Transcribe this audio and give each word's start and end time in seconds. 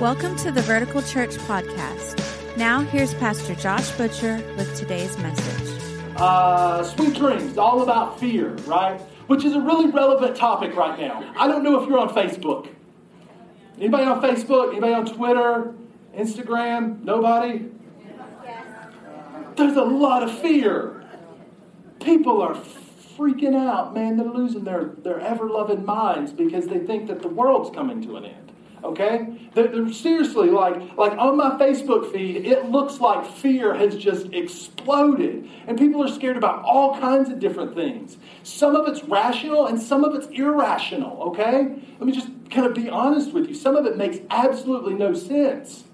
Welcome 0.00 0.36
to 0.36 0.52
the 0.52 0.60
Vertical 0.60 1.00
Church 1.00 1.30
Podcast. 1.48 2.56
Now, 2.58 2.80
here's 2.80 3.14
Pastor 3.14 3.54
Josh 3.54 3.90
Butcher 3.92 4.44
with 4.58 4.76
today's 4.76 5.16
message. 5.16 5.80
Uh, 6.16 6.84
sweet 6.84 7.14
dreams, 7.14 7.56
all 7.56 7.80
about 7.80 8.20
fear, 8.20 8.50
right? 8.66 9.00
Which 9.28 9.42
is 9.46 9.54
a 9.54 9.60
really 9.60 9.90
relevant 9.90 10.36
topic 10.36 10.76
right 10.76 11.00
now. 11.00 11.32
I 11.38 11.48
don't 11.48 11.62
know 11.64 11.82
if 11.82 11.88
you're 11.88 11.98
on 11.98 12.10
Facebook. 12.10 12.68
Anybody 13.78 14.04
on 14.04 14.20
Facebook? 14.20 14.72
Anybody 14.72 14.92
on 14.92 15.06
Twitter? 15.06 15.74
Instagram? 16.14 17.02
Nobody? 17.02 17.64
There's 19.56 19.76
a 19.78 19.82
lot 19.84 20.22
of 20.22 20.38
fear. 20.40 21.06
People 22.00 22.42
are 22.42 22.54
freaking 23.16 23.56
out, 23.56 23.94
man. 23.94 24.18
They're 24.18 24.26
losing 24.26 24.64
their, 24.64 24.90
their 24.98 25.20
ever 25.20 25.48
loving 25.48 25.86
minds 25.86 26.34
because 26.34 26.66
they 26.66 26.80
think 26.80 27.06
that 27.06 27.22
the 27.22 27.28
world's 27.28 27.74
coming 27.74 28.02
to 28.02 28.18
an 28.18 28.26
end. 28.26 28.45
Okay? 28.84 29.48
They're, 29.54 29.68
they're 29.68 29.92
seriously 29.92 30.50
like, 30.50 30.96
like 30.96 31.12
on 31.18 31.36
my 31.36 31.50
Facebook 31.50 32.12
feed, 32.12 32.46
it 32.46 32.66
looks 32.66 33.00
like 33.00 33.26
fear 33.26 33.74
has 33.74 33.96
just 33.96 34.32
exploded. 34.32 35.48
And 35.66 35.78
people 35.78 36.02
are 36.04 36.08
scared 36.08 36.36
about 36.36 36.62
all 36.62 36.98
kinds 36.98 37.30
of 37.30 37.40
different 37.40 37.74
things. 37.74 38.16
Some 38.42 38.76
of 38.76 38.86
it's 38.88 39.02
rational 39.04 39.66
and 39.66 39.80
some 39.80 40.04
of 40.04 40.14
it's 40.14 40.26
irrational. 40.28 41.22
Okay? 41.30 41.74
Let 41.98 42.06
me 42.06 42.12
just 42.12 42.28
kind 42.50 42.66
of 42.66 42.74
be 42.74 42.88
honest 42.88 43.32
with 43.32 43.48
you. 43.48 43.54
Some 43.54 43.76
of 43.76 43.86
it 43.86 43.96
makes 43.96 44.18
absolutely 44.30 44.94
no 44.94 45.14
sense. 45.14 45.84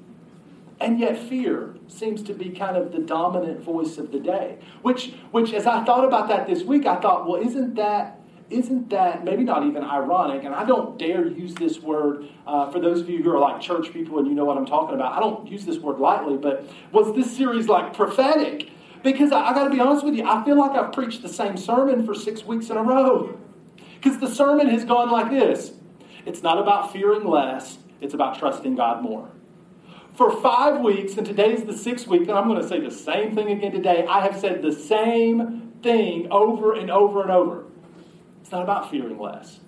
And 0.80 0.98
yet 0.98 1.16
fear 1.16 1.76
seems 1.86 2.22
to 2.24 2.34
be 2.34 2.50
kind 2.50 2.76
of 2.76 2.90
the 2.90 2.98
dominant 2.98 3.60
voice 3.60 3.98
of 3.98 4.10
the 4.10 4.18
day. 4.18 4.58
Which, 4.82 5.12
which 5.30 5.52
as 5.52 5.66
I 5.66 5.84
thought 5.84 6.04
about 6.04 6.28
that 6.28 6.48
this 6.48 6.64
week, 6.64 6.86
I 6.86 6.96
thought, 6.96 7.28
well, 7.28 7.40
isn't 7.40 7.76
that 7.76 8.18
isn't 8.50 8.90
that 8.90 9.24
maybe 9.24 9.44
not 9.44 9.64
even 9.64 9.82
ironic? 9.82 10.44
And 10.44 10.54
I 10.54 10.64
don't 10.64 10.98
dare 10.98 11.26
use 11.26 11.54
this 11.54 11.80
word 11.80 12.28
uh, 12.46 12.70
for 12.70 12.80
those 12.80 13.00
of 13.00 13.08
you 13.08 13.22
who 13.22 13.30
are 13.30 13.38
like 13.38 13.60
church 13.60 13.92
people 13.92 14.18
and 14.18 14.26
you 14.26 14.34
know 14.34 14.44
what 14.44 14.56
I'm 14.56 14.66
talking 14.66 14.94
about. 14.94 15.12
I 15.12 15.20
don't 15.20 15.48
use 15.48 15.64
this 15.64 15.78
word 15.78 15.98
lightly, 15.98 16.36
but 16.36 16.66
was 16.92 17.14
this 17.14 17.34
series 17.34 17.68
like 17.68 17.94
prophetic? 17.94 18.70
Because 19.02 19.32
I, 19.32 19.48
I 19.48 19.54
got 19.54 19.64
to 19.64 19.70
be 19.70 19.80
honest 19.80 20.04
with 20.04 20.14
you, 20.14 20.24
I 20.26 20.44
feel 20.44 20.58
like 20.58 20.72
I've 20.72 20.92
preached 20.92 21.22
the 21.22 21.28
same 21.28 21.56
sermon 21.56 22.04
for 22.06 22.14
six 22.14 22.44
weeks 22.44 22.70
in 22.70 22.76
a 22.76 22.82
row. 22.82 23.38
Because 23.94 24.18
the 24.18 24.32
sermon 24.32 24.68
has 24.68 24.84
gone 24.84 25.10
like 25.10 25.30
this 25.30 25.72
it's 26.24 26.42
not 26.42 26.58
about 26.58 26.92
fearing 26.92 27.24
less, 27.24 27.78
it's 28.00 28.14
about 28.14 28.38
trusting 28.38 28.76
God 28.76 29.02
more. 29.02 29.30
For 30.14 30.30
five 30.42 30.80
weeks, 30.80 31.16
and 31.16 31.26
today's 31.26 31.64
the 31.64 31.76
sixth 31.76 32.06
week, 32.06 32.22
and 32.22 32.32
I'm 32.32 32.46
going 32.46 32.60
to 32.60 32.68
say 32.68 32.80
the 32.80 32.90
same 32.90 33.34
thing 33.34 33.50
again 33.50 33.72
today. 33.72 34.04
I 34.06 34.20
have 34.20 34.38
said 34.38 34.60
the 34.60 34.72
same 34.72 35.72
thing 35.82 36.30
over 36.30 36.74
and 36.74 36.90
over 36.90 37.22
and 37.22 37.30
over. 37.30 37.64
It's 38.52 38.56
not 38.58 38.64
about 38.64 38.90
fearing 38.90 39.18
less. 39.18 39.60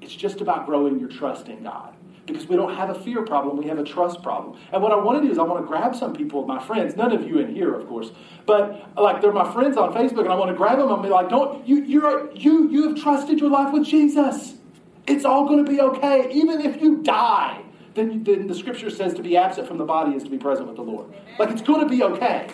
It's 0.00 0.14
just 0.14 0.40
about 0.40 0.64
growing 0.64 0.98
your 0.98 1.10
trust 1.10 1.48
in 1.48 1.62
God. 1.62 1.94
Because 2.24 2.46
we 2.46 2.56
don't 2.56 2.74
have 2.74 2.88
a 2.88 2.94
fear 2.94 3.22
problem, 3.22 3.58
we 3.58 3.66
have 3.66 3.78
a 3.78 3.84
trust 3.84 4.22
problem. 4.22 4.58
And 4.72 4.82
what 4.82 4.92
I 4.92 4.96
want 4.96 5.20
to 5.20 5.26
do 5.26 5.30
is 5.30 5.38
I 5.38 5.42
want 5.42 5.62
to 5.62 5.68
grab 5.68 5.94
some 5.94 6.14
people, 6.14 6.46
my 6.46 6.58
friends, 6.58 6.96
none 6.96 7.12
of 7.12 7.28
you 7.28 7.38
in 7.40 7.54
here, 7.54 7.74
of 7.74 7.86
course, 7.86 8.12
but 8.46 8.96
like 8.96 9.20
they're 9.20 9.30
my 9.30 9.52
friends 9.52 9.76
on 9.76 9.92
Facebook, 9.92 10.20
and 10.20 10.30
I 10.30 10.36
want 10.36 10.50
to 10.50 10.56
grab 10.56 10.78
them 10.78 10.90
and 10.90 11.02
be 11.02 11.10
like, 11.10 11.28
"Don't 11.28 11.68
you? 11.68 11.84
You're 11.84 12.32
you 12.32 12.70
you 12.70 12.88
have 12.88 12.98
trusted 13.02 13.38
your 13.40 13.50
life 13.50 13.74
with 13.74 13.84
Jesus. 13.84 14.54
It's 15.06 15.26
all 15.26 15.46
going 15.46 15.62
to 15.62 15.70
be 15.70 15.78
okay, 15.78 16.30
even 16.32 16.62
if 16.62 16.80
you 16.80 17.02
die." 17.02 17.62
Then, 17.92 18.24
then 18.24 18.46
the 18.46 18.54
scripture 18.54 18.88
says 18.88 19.12
to 19.14 19.22
be 19.22 19.36
absent 19.36 19.68
from 19.68 19.76
the 19.76 19.84
body 19.84 20.16
is 20.16 20.22
to 20.22 20.30
be 20.30 20.38
present 20.38 20.66
with 20.66 20.76
the 20.76 20.82
Lord. 20.82 21.12
Like 21.38 21.50
it's 21.50 21.60
going 21.60 21.82
to 21.82 21.88
be 21.94 22.02
okay. 22.04 22.48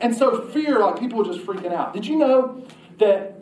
And 0.00 0.12
so 0.12 0.48
fear, 0.48 0.80
like 0.80 0.98
people 0.98 1.20
are 1.22 1.32
just 1.32 1.46
freaking 1.46 1.72
out. 1.72 1.94
Did 1.94 2.04
you 2.04 2.16
know 2.16 2.66
that 2.98 3.33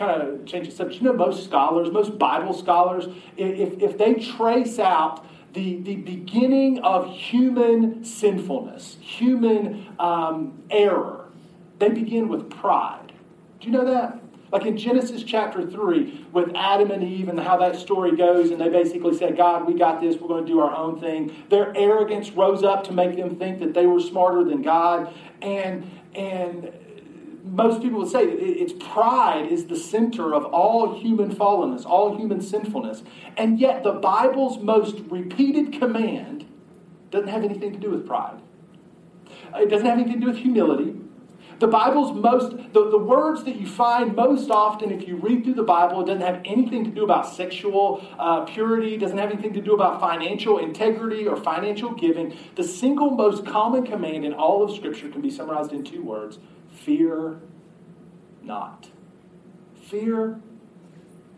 kind 0.00 0.22
of 0.22 0.46
change 0.46 0.66
the 0.66 0.74
subject. 0.74 1.02
You 1.02 1.08
know, 1.08 1.12
most 1.12 1.44
scholars, 1.44 1.90
most 1.92 2.18
Bible 2.18 2.54
scholars, 2.54 3.06
if, 3.36 3.80
if 3.80 3.98
they 3.98 4.14
trace 4.14 4.78
out 4.78 5.26
the, 5.52 5.76
the 5.82 5.96
beginning 5.96 6.78
of 6.80 7.14
human 7.14 8.02
sinfulness, 8.02 8.96
human 9.00 9.86
um, 9.98 10.62
error, 10.70 11.28
they 11.78 11.90
begin 11.90 12.28
with 12.28 12.48
pride. 12.48 13.12
Do 13.60 13.66
you 13.66 13.72
know 13.72 13.84
that? 13.84 14.22
Like 14.50 14.64
in 14.64 14.76
Genesis 14.76 15.22
chapter 15.22 15.68
3, 15.68 16.28
with 16.32 16.50
Adam 16.56 16.90
and 16.90 17.04
Eve 17.04 17.28
and 17.28 17.38
how 17.38 17.58
that 17.58 17.76
story 17.76 18.16
goes, 18.16 18.50
and 18.50 18.60
they 18.60 18.68
basically 18.70 19.16
said, 19.16 19.36
God, 19.36 19.66
we 19.66 19.74
got 19.74 20.00
this, 20.00 20.16
we're 20.16 20.28
going 20.28 20.46
to 20.46 20.50
do 20.50 20.60
our 20.60 20.74
own 20.74 20.98
thing. 20.98 21.44
Their 21.50 21.76
arrogance 21.76 22.30
rose 22.30 22.64
up 22.64 22.84
to 22.84 22.92
make 22.92 23.16
them 23.16 23.36
think 23.36 23.60
that 23.60 23.74
they 23.74 23.86
were 23.86 24.00
smarter 24.00 24.44
than 24.44 24.62
God. 24.62 25.14
And, 25.40 25.88
and 26.14 26.72
most 27.44 27.82
people 27.82 28.00
would 28.00 28.10
say 28.10 28.24
it's 28.24 28.72
pride 28.72 29.50
is 29.50 29.66
the 29.66 29.76
center 29.76 30.34
of 30.34 30.44
all 30.46 30.98
human 31.00 31.34
fallenness, 31.34 31.84
all 31.86 32.16
human 32.16 32.40
sinfulness. 32.40 33.02
And 33.36 33.58
yet, 33.58 33.82
the 33.82 33.92
Bible's 33.92 34.58
most 34.58 35.00
repeated 35.08 35.72
command 35.72 36.46
doesn't 37.10 37.28
have 37.28 37.44
anything 37.44 37.72
to 37.72 37.78
do 37.78 37.90
with 37.90 38.06
pride. 38.06 38.40
It 39.54 39.68
doesn't 39.68 39.86
have 39.86 39.98
anything 39.98 40.20
to 40.20 40.20
do 40.20 40.26
with 40.26 40.38
humility. 40.38 40.96
The 41.58 41.66
Bible's 41.66 42.12
most, 42.12 42.56
the, 42.72 42.88
the 42.88 42.98
words 42.98 43.44
that 43.44 43.56
you 43.56 43.66
find 43.66 44.16
most 44.16 44.50
often 44.50 44.90
if 44.90 45.06
you 45.06 45.16
read 45.16 45.44
through 45.44 45.54
the 45.54 45.62
Bible, 45.62 46.00
it 46.00 46.06
doesn't 46.06 46.22
have 46.22 46.40
anything 46.46 46.84
to 46.84 46.90
do 46.90 47.04
about 47.04 47.26
sexual 47.26 48.02
uh, 48.18 48.46
purity, 48.46 48.96
doesn't 48.96 49.18
have 49.18 49.30
anything 49.30 49.52
to 49.52 49.60
do 49.60 49.74
about 49.74 50.00
financial 50.00 50.56
integrity 50.56 51.26
or 51.26 51.36
financial 51.36 51.92
giving. 51.92 52.34
The 52.56 52.64
single 52.64 53.10
most 53.10 53.44
common 53.44 53.84
command 53.84 54.24
in 54.24 54.32
all 54.32 54.62
of 54.62 54.74
Scripture 54.74 55.10
can 55.10 55.20
be 55.20 55.30
summarized 55.30 55.72
in 55.72 55.84
two 55.84 56.02
words 56.02 56.38
Fear 56.84 57.40
not. 58.42 58.88
Fear 59.88 60.40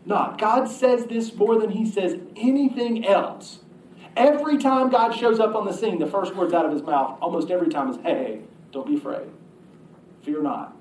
not. 0.05 0.37
God 0.37 0.65
says 0.65 1.05
this 1.05 1.35
more 1.35 1.59
than 1.59 1.71
he 1.71 1.89
says 1.89 2.17
anything 2.35 3.05
else. 3.05 3.59
Every 4.15 4.57
time 4.57 4.89
God 4.89 5.11
shows 5.11 5.39
up 5.39 5.55
on 5.55 5.65
the 5.65 5.73
scene, 5.73 5.99
the 5.99 6.07
first 6.07 6.35
words 6.35 6.53
out 6.53 6.65
of 6.65 6.71
his 6.71 6.83
mouth, 6.83 7.17
almost 7.19 7.49
every 7.49 7.69
time, 7.69 7.89
is, 7.89 7.97
hey, 8.03 8.41
don't 8.71 8.85
be 8.85 8.95
afraid. 8.95 9.27
Fear 10.21 10.43
not. 10.43 10.77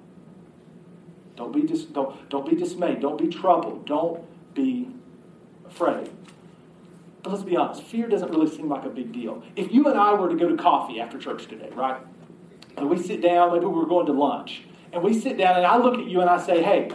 Don't 1.35 1.53
be, 1.53 1.63
dis- 1.63 1.85
don't, 1.85 2.29
don't 2.29 2.49
be 2.49 2.55
dismayed. 2.55 3.01
Don't 3.01 3.19
be 3.19 3.29
troubled. 3.29 3.87
Don't 3.87 4.23
be 4.55 4.89
afraid. 5.67 6.11
But 7.23 7.33
let's 7.33 7.45
be 7.45 7.57
honest, 7.57 7.83
fear 7.85 8.09
doesn't 8.09 8.31
really 8.31 8.55
seem 8.55 8.69
like 8.69 8.85
a 8.85 8.91
big 8.91 9.13
deal. 9.13 9.43
If 9.57 9.73
you 9.73 9.87
and 9.87 9.99
I 9.99 10.13
were 10.15 10.29
to 10.29 10.37
go 10.37 10.49
to 10.49 10.57
coffee 10.57 11.01
after 11.01 11.19
church 11.19 11.47
today, 11.47 11.71
right? 11.75 12.01
And 12.83 12.91
we 12.91 12.99
sit 13.01 13.23
down, 13.23 13.53
maybe 13.53 13.67
we're 13.67 13.87
going 13.87 14.07
to 14.07 14.13
lunch, 14.13 14.65
and 14.93 15.05
we 15.05 15.19
sit 15.19 15.39
down 15.39 15.57
and 15.57 15.65
I 15.65 15.77
look 15.77 16.01
at 16.01 16.07
you 16.07 16.21
and 16.21 16.29
I 16.29 16.45
say, 16.45 16.63
hey, 16.63 16.91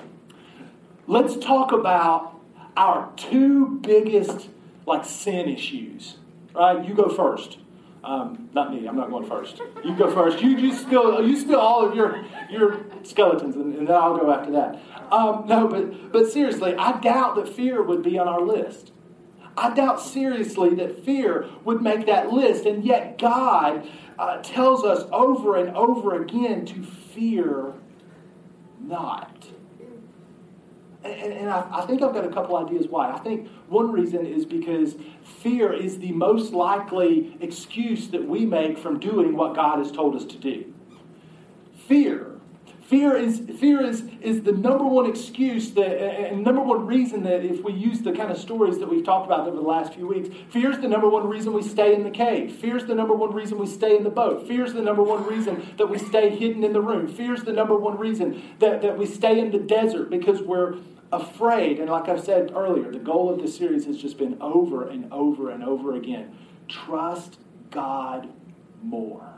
let's 1.08 1.38
talk 1.38 1.72
about 1.72 2.38
our 2.76 3.10
two 3.16 3.80
biggest 3.80 4.50
like 4.86 5.06
sin 5.06 5.48
issues. 5.48 6.18
Right? 6.54 6.86
You 6.86 6.94
go 6.94 7.08
first. 7.08 7.60
Um, 8.04 8.50
not 8.54 8.74
me. 8.74 8.86
I'm 8.86 8.98
not 8.98 9.10
going 9.10 9.28
first. 9.28 9.62
You 9.84 9.96
go 9.96 10.12
first. 10.12 10.42
You, 10.42 10.58
you 10.58 10.74
spill 10.74 11.26
you 11.26 11.40
spill 11.40 11.60
all 11.60 11.88
of 11.88 11.96
your 11.96 12.24
your 12.50 12.82
skeletons, 13.04 13.56
and, 13.56 13.74
and 13.76 13.88
then 13.88 13.96
I'll 13.96 14.18
go 14.18 14.32
after 14.32 14.52
that. 14.52 14.80
Um, 15.12 15.46
no, 15.48 15.68
but 15.68 16.12
but 16.12 16.28
seriously, 16.28 16.76
I 16.76 17.00
doubt 17.00 17.36
that 17.36 17.50
fear 17.50 17.82
would 17.82 18.04
be 18.04 18.18
on 18.20 18.28
our 18.28 18.42
list. 18.42 18.92
I 19.58 19.74
doubt 19.74 20.00
seriously 20.00 20.76
that 20.76 21.04
fear 21.04 21.48
would 21.64 21.82
make 21.82 22.06
that 22.06 22.32
list, 22.32 22.66
and 22.66 22.84
yet 22.86 23.18
God 23.18 23.88
uh, 24.18 24.42
tells 24.42 24.84
us 24.84 25.08
over 25.12 25.58
and 25.58 25.76
over 25.76 26.22
again 26.22 26.66
to 26.66 26.84
fear 26.84 27.74
not. 28.82 29.48
And, 31.04 31.34
and 31.34 31.50
I, 31.50 31.68
I, 31.72 31.86
think 31.86 32.02
I've 32.02 32.14
got 32.14 32.26
a 32.26 32.32
couple 32.32 32.58
ideas 32.58 32.88
why. 32.88 33.12
I 33.12 33.20
think 33.20 33.50
one 33.70 33.92
reason 33.92 34.26
is 34.26 34.46
because 34.46 34.96
fear 35.42 35.72
is 35.72 36.00
the 36.00 36.12
most 36.12 36.54
likely 36.54 37.38
excuse 37.40 38.10
that 38.10 38.28
we 38.28 38.46
make 38.46 38.78
from 38.78 39.00
doing 39.00 39.36
what 39.36 39.56
God 39.56 39.80
has 39.80 39.92
told 39.92 40.16
us 40.16 40.26
to 40.26 40.38
do. 40.38 40.74
Fear 41.88 42.37
Fear 42.88 43.18
is, 43.18 43.42
fear 43.60 43.82
is, 43.82 44.04
is 44.22 44.44
the 44.44 44.54
number 44.54 44.86
one 44.86 45.08
excuse 45.08 45.72
that, 45.72 46.32
and 46.32 46.42
number 46.42 46.62
one 46.62 46.86
reason 46.86 47.24
that 47.24 47.44
if 47.44 47.62
we 47.62 47.74
use 47.74 48.00
the 48.00 48.14
kind 48.14 48.32
of 48.32 48.38
stories 48.38 48.80
that 48.80 48.90
we've 48.90 49.04
talked 49.04 49.26
about 49.26 49.46
over 49.46 49.58
the 49.58 49.62
last 49.62 49.94
few 49.94 50.08
weeks, 50.08 50.30
fear 50.52 50.72
is 50.72 50.80
the 50.80 50.88
number 50.88 51.10
one 51.10 51.28
reason 51.28 51.52
we 51.52 51.62
stay 51.62 51.94
in 51.94 52.04
the 52.04 52.10
cave. 52.10 52.56
Fear 52.56 52.78
is 52.78 52.86
the 52.86 52.96
number 52.96 53.14
one 53.14 53.34
reason 53.34 53.60
we 53.60 53.68
stay 53.68 53.98
in 53.98 54.06
the 54.06 54.10
boat. 54.10 54.48
Fear 54.48 54.64
is 54.64 54.74
the 54.74 54.82
number 54.82 55.04
one 55.04 55.28
reason 55.28 55.68
that 55.78 55.88
we 55.88 55.98
stay 55.98 56.30
hidden 56.30 56.64
in 56.64 56.72
the 56.72 56.80
room. 56.80 57.10
Fear 57.10 57.34
is 57.34 57.44
the 57.44 57.52
number 57.52 57.76
one 57.76 57.98
reason 57.98 58.42
that, 58.60 58.82
that 58.82 58.98
we 58.98 59.06
stay 59.06 59.38
in 59.38 59.52
the 59.52 59.60
desert 59.60 60.10
because 60.10 60.42
we're 60.42 60.78
afraid. 61.12 61.80
And 61.80 61.90
like 61.90 62.08
I've 62.08 62.24
said 62.24 62.54
earlier, 62.56 62.90
the 62.90 63.00
goal 63.00 63.30
of 63.30 63.42
this 63.42 63.58
series 63.58 63.84
has 63.84 63.98
just 63.98 64.18
been 64.18 64.38
over 64.40 64.88
and 64.88 65.12
over 65.12 65.50
and 65.50 65.62
over 65.62 65.94
again. 65.94 66.38
Trust 66.70 67.38
God 67.70 68.30
more. 68.82 69.34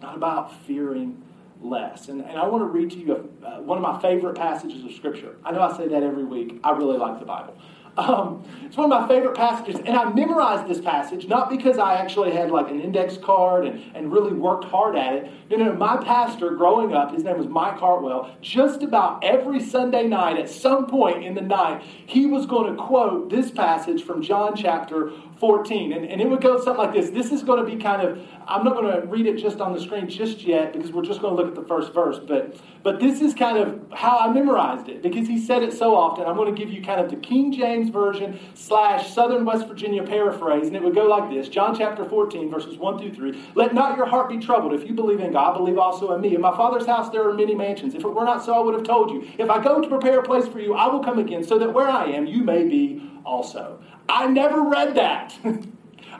Not 0.00 0.14
about 0.14 0.54
fearing 0.66 1.24
less. 1.60 2.08
And, 2.08 2.20
and 2.22 2.38
I 2.38 2.46
want 2.46 2.62
to 2.62 2.66
read 2.66 2.90
to 2.92 2.98
you 2.98 3.30
a, 3.42 3.46
uh, 3.46 3.60
one 3.60 3.78
of 3.78 3.82
my 3.82 4.00
favorite 4.00 4.36
passages 4.36 4.84
of 4.84 4.92
Scripture. 4.92 5.36
I 5.44 5.52
know 5.52 5.60
I 5.60 5.76
say 5.76 5.88
that 5.88 6.02
every 6.02 6.24
week. 6.24 6.60
I 6.64 6.70
really 6.70 6.98
like 6.98 7.18
the 7.18 7.26
Bible. 7.26 7.56
Um, 7.96 8.44
it's 8.64 8.76
one 8.76 8.90
of 8.90 9.00
my 9.00 9.08
favorite 9.08 9.36
passages, 9.36 9.80
and 9.84 9.96
I 9.96 10.10
memorized 10.12 10.68
this 10.68 10.80
passage 10.80 11.26
not 11.26 11.50
because 11.50 11.76
I 11.76 11.94
actually 11.94 12.30
had 12.30 12.50
like 12.50 12.70
an 12.70 12.80
index 12.80 13.16
card 13.16 13.66
and, 13.66 13.82
and 13.94 14.12
really 14.12 14.32
worked 14.32 14.64
hard 14.64 14.96
at 14.96 15.14
it. 15.14 15.30
You 15.50 15.58
know, 15.58 15.72
my 15.74 15.96
pastor 15.96 16.50
growing 16.50 16.94
up, 16.94 17.12
his 17.12 17.24
name 17.24 17.36
was 17.36 17.48
Mike 17.48 17.78
Hartwell, 17.78 18.34
just 18.40 18.82
about 18.82 19.24
every 19.24 19.60
Sunday 19.60 20.06
night, 20.06 20.38
at 20.38 20.48
some 20.48 20.86
point 20.86 21.24
in 21.24 21.34
the 21.34 21.40
night, 21.40 21.82
he 22.06 22.26
was 22.26 22.46
going 22.46 22.74
to 22.74 22.80
quote 22.80 23.28
this 23.28 23.50
passage 23.50 24.04
from 24.04 24.22
John 24.22 24.54
chapter 24.56 25.10
14. 25.40 25.94
And, 25.94 26.04
and 26.04 26.20
it 26.20 26.28
would 26.28 26.42
go 26.42 26.62
something 26.62 26.84
like 26.84 26.92
this. 26.92 27.08
This 27.10 27.32
is 27.32 27.42
going 27.42 27.64
to 27.64 27.76
be 27.76 27.82
kind 27.82 28.02
of, 28.02 28.22
I'm 28.46 28.62
not 28.62 28.74
going 28.74 29.00
to 29.00 29.06
read 29.06 29.26
it 29.26 29.38
just 29.38 29.58
on 29.60 29.72
the 29.72 29.80
screen 29.80 30.08
just 30.08 30.42
yet 30.42 30.74
because 30.74 30.92
we're 30.92 31.04
just 31.04 31.22
going 31.22 31.34
to 31.34 31.42
look 31.42 31.50
at 31.50 31.60
the 31.60 31.66
first 31.66 31.94
verse. 31.94 32.18
But, 32.18 32.56
but 32.82 33.00
this 33.00 33.22
is 33.22 33.32
kind 33.32 33.56
of 33.56 33.80
how 33.90 34.18
I 34.18 34.30
memorized 34.30 34.88
it 34.90 35.02
because 35.02 35.26
he 35.26 35.42
said 35.42 35.62
it 35.62 35.72
so 35.72 35.96
often. 35.96 36.26
I'm 36.26 36.36
going 36.36 36.54
to 36.54 36.60
give 36.60 36.70
you 36.70 36.82
kind 36.82 37.00
of 37.00 37.10
the 37.10 37.16
King 37.16 37.52
James 37.52 37.88
Version 37.88 38.38
slash 38.54 39.14
Southern 39.14 39.46
West 39.46 39.66
Virginia 39.66 40.02
paraphrase. 40.02 40.66
And 40.66 40.76
it 40.76 40.82
would 40.82 40.94
go 40.94 41.06
like 41.06 41.30
this 41.30 41.48
John 41.48 41.76
chapter 41.76 42.04
14, 42.04 42.50
verses 42.50 42.76
1 42.76 42.98
through 42.98 43.14
3. 43.14 43.44
Let 43.54 43.72
not 43.72 43.96
your 43.96 44.06
heart 44.06 44.28
be 44.28 44.38
troubled. 44.38 44.74
If 44.74 44.86
you 44.86 44.94
believe 44.94 45.20
in 45.20 45.32
God, 45.32 45.56
believe 45.56 45.78
also 45.78 46.12
in 46.12 46.20
me. 46.20 46.34
In 46.34 46.42
my 46.42 46.54
Father's 46.54 46.86
house 46.86 47.08
there 47.08 47.26
are 47.26 47.32
many 47.32 47.54
mansions. 47.54 47.94
If 47.94 48.04
it 48.04 48.08
were 48.08 48.24
not 48.24 48.44
so, 48.44 48.52
I 48.54 48.60
would 48.60 48.74
have 48.74 48.84
told 48.84 49.10
you. 49.10 49.26
If 49.38 49.48
I 49.48 49.62
go 49.62 49.80
to 49.80 49.88
prepare 49.88 50.20
a 50.20 50.22
place 50.22 50.46
for 50.46 50.60
you, 50.60 50.74
I 50.74 50.86
will 50.88 51.02
come 51.02 51.18
again 51.18 51.42
so 51.42 51.58
that 51.58 51.72
where 51.72 51.88
I 51.88 52.06
am, 52.06 52.26
you 52.26 52.44
may 52.44 52.64
be 52.64 53.10
also. 53.24 53.80
I 54.10 54.26
never 54.26 54.62
read 54.62 54.94
that. 54.96 55.34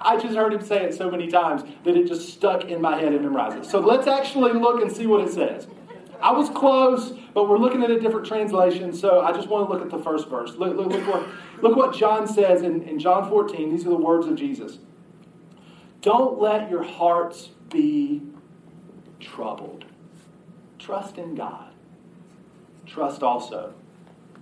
I 0.03 0.17
just 0.17 0.35
heard 0.35 0.55
him 0.55 0.63
say 0.63 0.85
it 0.85 0.95
so 0.95 1.11
many 1.11 1.29
times 1.29 1.63
that 1.85 1.97
it 1.97 2.07
just 2.07 2.31
stuck 2.31 2.65
in 2.65 2.81
my 2.81 2.97
head 2.97 3.13
and 3.13 3.23
memorized 3.23 3.57
it. 3.59 3.67
So 3.67 3.81
let's 3.81 4.07
actually 4.07 4.53
look 4.53 4.81
and 4.81 4.91
see 4.91 5.07
what 5.07 5.21
it 5.27 5.33
says. 5.33 5.67
I 6.23 6.33
was 6.33 6.49
close, 6.51 7.13
but 7.35 7.49
we're 7.49 7.59
looking 7.59 7.83
at 7.83 7.91
a 7.91 7.99
different 7.99 8.27
translation, 8.27 8.93
so 8.93 9.21
I 9.21 9.33
just 9.33 9.49
want 9.49 9.69
to 9.69 9.73
look 9.73 9.83
at 9.83 9.91
the 9.91 10.03
first 10.03 10.29
verse. 10.29 10.55
Look, 10.55 10.77
look, 10.77 10.89
look, 10.89 11.07
what, 11.07 11.27
look 11.63 11.77
what 11.77 11.95
John 11.95 12.27
says 12.27 12.63
in, 12.63 12.83
in 12.83 12.99
John 12.99 13.29
14. 13.29 13.71
These 13.71 13.87
are 13.87 13.91
the 13.91 13.97
words 13.97 14.27
of 14.27 14.37
Jesus. 14.37 14.79
Don't 16.03 16.39
let 16.39 16.71
your 16.71 16.83
hearts 16.83 17.51
be 17.71 18.23
troubled. 19.19 19.85
Trust 20.79 21.19
in 21.19 21.35
God. 21.35 21.73
Trust 22.87 23.23
also 23.23 23.75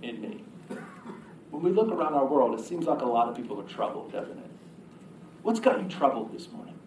in 0.01 0.21
me. 0.21 0.43
When 1.51 1.63
we 1.63 1.71
look 1.71 1.89
around 1.89 2.13
our 2.13 2.25
world, 2.25 2.59
it 2.59 2.63
seems 2.63 2.85
like 2.85 3.01
a 3.01 3.05
lot 3.05 3.27
of 3.27 3.35
people 3.35 3.59
are 3.59 3.67
troubled, 3.67 4.11
doesn't 4.11 4.37
it? 4.37 4.51
What's 5.41 5.59
got 5.59 5.81
you 5.81 5.89
troubled 5.89 6.33
this 6.33 6.51
morning? 6.51 6.77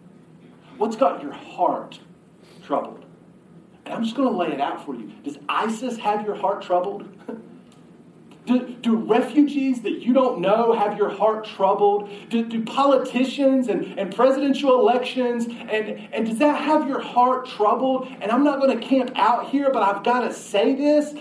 What's 0.77 0.95
got 0.95 1.21
your 1.21 1.33
heart 1.33 1.99
troubled? 2.63 3.05
And 3.85 3.93
I'm 3.93 4.03
just 4.03 4.15
going 4.15 4.29
to 4.29 4.35
lay 4.35 4.51
it 4.51 4.61
out 4.61 4.85
for 4.85 4.95
you. 4.95 5.11
Does 5.23 5.37
ISIS 5.49 5.97
have 5.97 6.25
your 6.25 6.35
heart 6.35 6.61
troubled? 6.61 7.09
Do, 8.45 8.75
do, 8.81 8.97
refugees 8.97 9.83
that 9.83 10.01
you 10.01 10.11
don't 10.11 10.41
know 10.41 10.73
have 10.73 10.97
your 10.97 11.07
heart 11.09 11.45
troubled? 11.45 12.09
Do, 12.29 12.43
do 12.43 12.61
politicians 12.65 13.69
and, 13.69 13.97
and 13.97 14.13
presidential 14.13 14.81
elections, 14.81 15.45
and, 15.45 16.09
and 16.11 16.25
does 16.25 16.39
that 16.39 16.61
have 16.61 16.85
your 16.85 16.99
heart 16.99 17.47
troubled? 17.47 18.09
And 18.19 18.29
I'm 18.29 18.43
not 18.43 18.59
going 18.59 18.77
to 18.77 18.85
camp 18.85 19.11
out 19.15 19.49
here, 19.49 19.71
but 19.71 19.81
I've 19.81 20.03
got 20.03 20.27
to 20.27 20.33
say 20.33 20.75
this. 20.75 21.13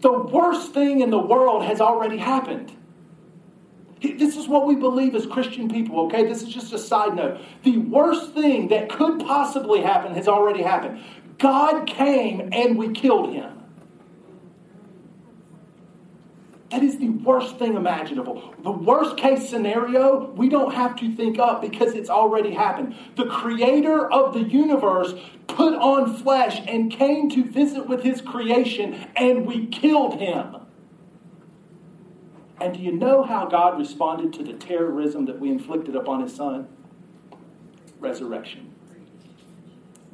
The 0.00 0.12
worst 0.12 0.72
thing 0.72 1.00
in 1.00 1.10
the 1.10 1.18
world 1.18 1.64
has 1.64 1.80
already 1.80 2.18
happened. 2.18 2.72
This 4.00 4.36
is 4.36 4.46
what 4.46 4.66
we 4.66 4.76
believe 4.76 5.14
as 5.16 5.26
Christian 5.26 5.68
people, 5.68 6.00
okay? 6.06 6.24
This 6.24 6.42
is 6.42 6.48
just 6.48 6.72
a 6.72 6.78
side 6.78 7.16
note. 7.16 7.40
The 7.64 7.78
worst 7.78 8.32
thing 8.32 8.68
that 8.68 8.88
could 8.88 9.18
possibly 9.20 9.80
happen 9.80 10.14
has 10.14 10.28
already 10.28 10.62
happened. 10.62 11.02
God 11.38 11.86
came 11.86 12.50
and 12.52 12.78
we 12.78 12.92
killed 12.92 13.32
him. 13.32 13.57
That 16.70 16.82
is 16.82 16.98
the 16.98 17.08
worst 17.08 17.56
thing 17.58 17.74
imaginable. 17.74 18.54
The 18.62 18.70
worst 18.70 19.16
case 19.16 19.48
scenario, 19.48 20.30
we 20.32 20.50
don't 20.50 20.74
have 20.74 20.96
to 20.96 21.14
think 21.14 21.38
up 21.38 21.62
because 21.62 21.94
it's 21.94 22.10
already 22.10 22.52
happened. 22.52 22.94
The 23.16 23.24
creator 23.24 24.10
of 24.12 24.34
the 24.34 24.42
universe 24.42 25.14
put 25.46 25.74
on 25.74 26.14
flesh 26.14 26.60
and 26.68 26.90
came 26.90 27.30
to 27.30 27.42
visit 27.42 27.88
with 27.88 28.02
his 28.02 28.20
creation, 28.20 29.06
and 29.16 29.46
we 29.46 29.66
killed 29.66 30.20
him. 30.20 30.56
And 32.60 32.74
do 32.74 32.80
you 32.80 32.92
know 32.92 33.22
how 33.22 33.46
God 33.46 33.78
responded 33.78 34.34
to 34.34 34.42
the 34.42 34.52
terrorism 34.52 35.24
that 35.24 35.38
we 35.40 35.48
inflicted 35.48 35.96
upon 35.96 36.20
his 36.20 36.34
son? 36.34 36.68
Resurrection 37.98 38.74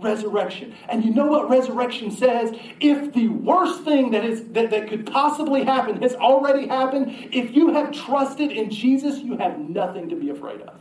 resurrection. 0.05 0.75
And 0.89 1.05
you 1.05 1.13
know 1.13 1.27
what 1.27 1.51
resurrection 1.51 2.11
says? 2.11 2.55
If 2.81 3.13
the 3.13 3.29
worst 3.29 3.83
thing 3.83 4.13
that 4.13 4.25
is 4.25 4.45
that, 4.53 4.71
that 4.71 4.89
could 4.89 5.11
possibly 5.11 5.65
happen 5.65 6.01
has 6.03 6.15
already 6.15 6.69
happened, 6.69 7.29
if 7.33 7.57
you 7.57 7.73
have 7.73 7.91
trusted 7.91 8.53
in 8.53 8.71
Jesus, 8.71 9.19
you 9.19 9.37
have 9.39 9.59
nothing 9.59 10.09
to 10.11 10.17
be 10.17 10.31
afraid 10.31 10.61
of. 10.61 10.75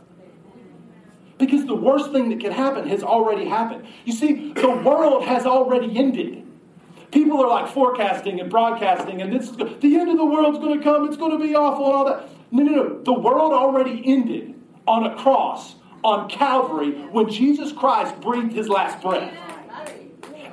Because 1.38 1.66
the 1.66 1.74
worst 1.74 2.12
thing 2.12 2.28
that 2.28 2.40
could 2.40 2.52
happen 2.52 2.88
has 2.88 3.02
already 3.02 3.46
happened. 3.46 3.86
You 4.04 4.12
see, 4.12 4.52
the 4.52 4.70
world 4.70 5.24
has 5.24 5.46
already 5.46 5.98
ended. 5.98 6.46
People 7.10 7.42
are 7.42 7.48
like 7.48 7.68
forecasting 7.72 8.40
and 8.40 8.50
broadcasting, 8.50 9.22
and 9.22 9.32
this 9.32 9.50
is 9.50 9.56
the 9.56 9.96
end 9.96 10.10
of 10.10 10.16
the 10.16 10.24
world's 10.24 10.58
going 10.58 10.78
to 10.78 10.84
come. 10.84 11.06
It's 11.06 11.16
going 11.16 11.38
to 11.38 11.44
be 11.44 11.54
awful 11.54 11.86
and 11.86 11.94
all 11.94 12.04
that. 12.06 12.28
No, 12.50 12.62
no, 12.62 12.72
no. 12.72 13.02
The 13.02 13.12
world 13.12 13.52
already 13.52 14.02
ended 14.04 14.54
on 14.86 15.04
a 15.04 15.16
cross 15.16 15.76
on 16.04 16.28
Calvary 16.28 16.92
when 17.10 17.28
Jesus 17.28 17.72
Christ 17.72 18.20
breathed 18.20 18.52
his 18.52 18.68
last 18.68 19.02
breath. 19.02 19.32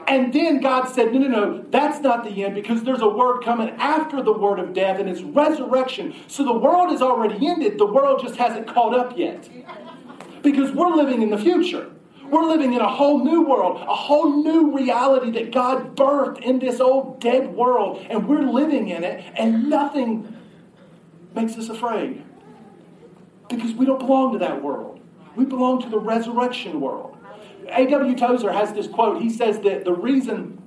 And 0.08 0.34
then 0.34 0.60
God 0.60 0.86
said, 0.86 1.14
No, 1.14 1.20
no, 1.20 1.28
no, 1.28 1.66
that's 1.70 2.00
not 2.02 2.24
the 2.24 2.44
end 2.44 2.56
because 2.56 2.84
there's 2.84 3.02
a 3.02 3.08
word 3.08 3.44
coming 3.44 3.70
after 3.78 4.22
the 4.22 4.34
word 4.34 4.60
of 4.60 4.74
death 4.74 5.00
and 5.00 5.08
it's 5.08 5.22
resurrection. 5.22 6.16
So 6.28 6.44
the 6.44 6.58
world 6.58 6.92
is 6.92 7.02
already 7.02 7.48
ended. 7.48 7.78
The 7.78 7.86
world 7.86 8.22
just 8.22 8.36
hasn't 8.36 8.68
caught 8.68 8.94
up 8.94 9.18
yet. 9.18 9.48
Because 10.42 10.72
we're 10.72 10.96
living 10.96 11.22
in 11.22 11.30
the 11.30 11.38
future. 11.38 11.92
We're 12.26 12.46
living 12.46 12.74
in 12.74 12.80
a 12.80 12.90
whole 12.90 13.24
new 13.24 13.42
world, 13.46 13.82
a 13.82 13.96
whole 13.96 14.42
new 14.42 14.76
reality 14.76 15.32
that 15.32 15.52
God 15.52 15.96
birthed 15.96 16.42
in 16.42 16.60
this 16.60 16.80
old 16.80 17.20
dead 17.20 17.54
world. 17.54 18.06
And 18.10 18.28
we're 18.28 18.44
living 18.44 18.88
in 18.88 19.04
it, 19.04 19.24
and 19.36 19.70
nothing 19.70 20.38
makes 21.36 21.58
us 21.58 21.70
afraid 21.70 22.24
because 23.50 23.74
we 23.74 23.86
don't 23.86 24.00
belong 24.00 24.34
to 24.34 24.40
that 24.40 24.64
world. 24.64 24.91
We 25.36 25.46
belong 25.46 25.82
to 25.82 25.90
the 25.90 26.00
resurrection 26.00 26.82
world. 26.82 27.18
A.W. 27.70 28.16
Tozer 28.18 28.52
has 28.52 28.74
this 28.74 28.88
quote. 28.88 29.22
He 29.22 29.30
says 29.30 29.60
that 29.62 29.86
the 29.86 29.94
reason 29.94 30.62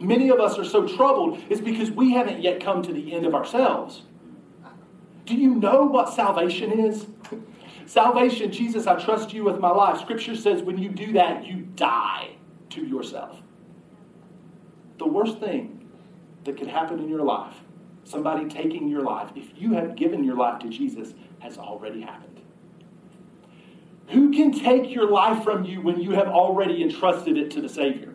many 0.00 0.28
of 0.30 0.40
us 0.40 0.58
are 0.58 0.64
so 0.64 0.86
troubled 0.86 1.40
is 1.48 1.60
because 1.60 1.90
we 1.90 2.12
haven't 2.12 2.42
yet 2.42 2.62
come 2.62 2.82
to 2.82 2.92
the 2.92 3.14
end 3.14 3.26
of 3.26 3.34
ourselves. 3.34 4.02
Do 5.24 5.34
you 5.34 5.54
know 5.54 5.82
what 5.82 6.12
salvation 6.12 6.72
is? 6.72 7.06
salvation, 7.86 8.50
Jesus, 8.50 8.86
I 8.86 9.02
trust 9.02 9.32
you 9.32 9.44
with 9.44 9.58
my 9.58 9.70
life. 9.70 10.00
Scripture 10.00 10.34
says 10.34 10.62
when 10.62 10.78
you 10.78 10.88
do 10.88 11.12
that, 11.12 11.46
you 11.46 11.68
die 11.76 12.30
to 12.70 12.84
yourself. 12.84 13.40
The 14.98 15.06
worst 15.06 15.38
thing 15.38 15.88
that 16.44 16.56
could 16.56 16.66
happen 16.66 16.98
in 16.98 17.08
your 17.08 17.22
life, 17.22 17.54
somebody 18.04 18.48
taking 18.48 18.88
your 18.88 19.02
life, 19.02 19.30
if 19.36 19.50
you 19.54 19.74
have 19.74 19.96
given 19.96 20.24
your 20.24 20.36
life 20.36 20.58
to 20.60 20.68
Jesus, 20.68 21.14
has 21.40 21.58
already 21.58 22.00
happened. 22.00 22.37
Who 24.10 24.32
can 24.32 24.52
take 24.52 24.90
your 24.90 25.10
life 25.10 25.44
from 25.44 25.64
you 25.64 25.82
when 25.82 26.00
you 26.00 26.12
have 26.12 26.28
already 26.28 26.82
entrusted 26.82 27.36
it 27.36 27.50
to 27.52 27.60
the 27.60 27.68
Savior? 27.68 28.14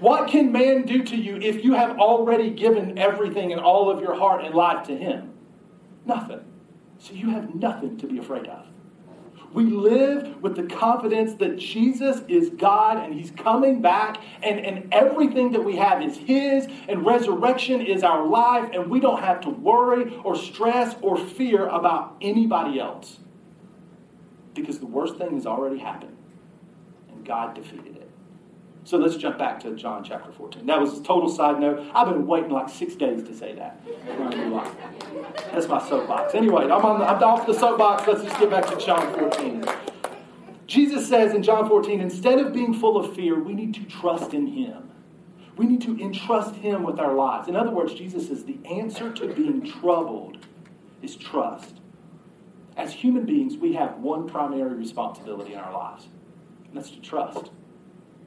What 0.00 0.28
can 0.28 0.52
man 0.52 0.82
do 0.82 1.02
to 1.02 1.16
you 1.16 1.36
if 1.36 1.64
you 1.64 1.74
have 1.74 1.98
already 1.98 2.50
given 2.50 2.98
everything 2.98 3.52
and 3.52 3.60
all 3.60 3.90
of 3.90 4.00
your 4.00 4.14
heart 4.14 4.44
and 4.44 4.54
life 4.54 4.86
to 4.86 4.96
him? 4.96 5.32
Nothing. 6.04 6.40
So 6.98 7.12
you 7.12 7.30
have 7.30 7.54
nothing 7.54 7.98
to 7.98 8.06
be 8.06 8.18
afraid 8.18 8.46
of. 8.46 8.66
We 9.52 9.64
live 9.64 10.42
with 10.42 10.56
the 10.56 10.64
confidence 10.64 11.34
that 11.34 11.56
Jesus 11.58 12.20
is 12.28 12.50
God 12.50 12.98
and 12.98 13.14
He's 13.14 13.30
coming 13.30 13.80
back, 13.80 14.20
and, 14.42 14.58
and 14.60 14.92
everything 14.92 15.52
that 15.52 15.64
we 15.64 15.76
have 15.76 16.02
is 16.02 16.16
His, 16.16 16.68
and 16.88 17.06
resurrection 17.06 17.80
is 17.80 18.02
our 18.02 18.26
life, 18.26 18.68
and 18.74 18.90
we 18.90 19.00
don't 19.00 19.22
have 19.22 19.40
to 19.42 19.50
worry 19.50 20.14
or 20.24 20.36
stress 20.36 20.96
or 21.00 21.16
fear 21.16 21.68
about 21.68 22.16
anybody 22.20 22.78
else 22.78 23.20
because 24.56 24.78
the 24.78 24.86
worst 24.86 25.16
thing 25.16 25.34
has 25.34 25.46
already 25.46 25.78
happened 25.78 26.16
and 27.10 27.24
God 27.24 27.54
defeated 27.54 27.96
it. 27.96 28.10
So 28.84 28.98
let's 28.98 29.16
jump 29.16 29.36
back 29.36 29.58
to 29.60 29.74
John 29.74 30.04
chapter 30.04 30.30
14. 30.30 30.64
That 30.66 30.80
was 30.80 30.98
a 30.98 31.02
total 31.02 31.28
side 31.28 31.58
note. 31.58 31.84
I've 31.92 32.08
been 32.08 32.24
waiting 32.24 32.50
like 32.50 32.68
six 32.68 32.94
days 32.94 33.24
to 33.24 33.34
say 33.34 33.52
that. 33.54 33.80
That's 35.52 35.66
my 35.66 35.88
soapbox. 35.88 36.34
Anyway, 36.34 36.64
I'm, 36.64 36.84
on 36.84 37.00
the, 37.00 37.04
I'm 37.04 37.20
off 37.22 37.46
the 37.48 37.52
soapbox. 37.52 38.06
Let's 38.06 38.22
just 38.22 38.38
get 38.38 38.48
back 38.48 38.66
to 38.68 38.76
John 38.76 39.12
14. 39.14 39.64
Jesus 40.68 41.08
says 41.08 41.34
in 41.34 41.42
John 41.42 41.68
14, 41.68 42.00
instead 42.00 42.38
of 42.38 42.52
being 42.52 42.72
full 42.72 42.96
of 42.96 43.14
fear, 43.14 43.40
we 43.40 43.54
need 43.54 43.74
to 43.74 43.84
trust 43.84 44.34
in 44.34 44.46
Him. 44.46 44.90
We 45.56 45.66
need 45.66 45.80
to 45.82 45.98
entrust 46.00 46.54
Him 46.54 46.84
with 46.84 47.00
our 47.00 47.14
lives. 47.14 47.48
In 47.48 47.56
other 47.56 47.70
words, 47.72 47.92
Jesus 47.92 48.28
says 48.28 48.44
the 48.44 48.58
answer 48.70 49.12
to 49.12 49.34
being 49.34 49.64
troubled 49.64 50.38
is 51.02 51.16
trust 51.16 51.80
as 52.76 52.92
human 52.92 53.24
beings, 53.24 53.56
we 53.56 53.72
have 53.72 53.98
one 53.98 54.28
primary 54.28 54.74
responsibility 54.74 55.54
in 55.54 55.58
our 55.58 55.72
lives, 55.72 56.08
and 56.66 56.76
that's 56.76 56.90
to 56.90 57.00
trust. 57.00 57.50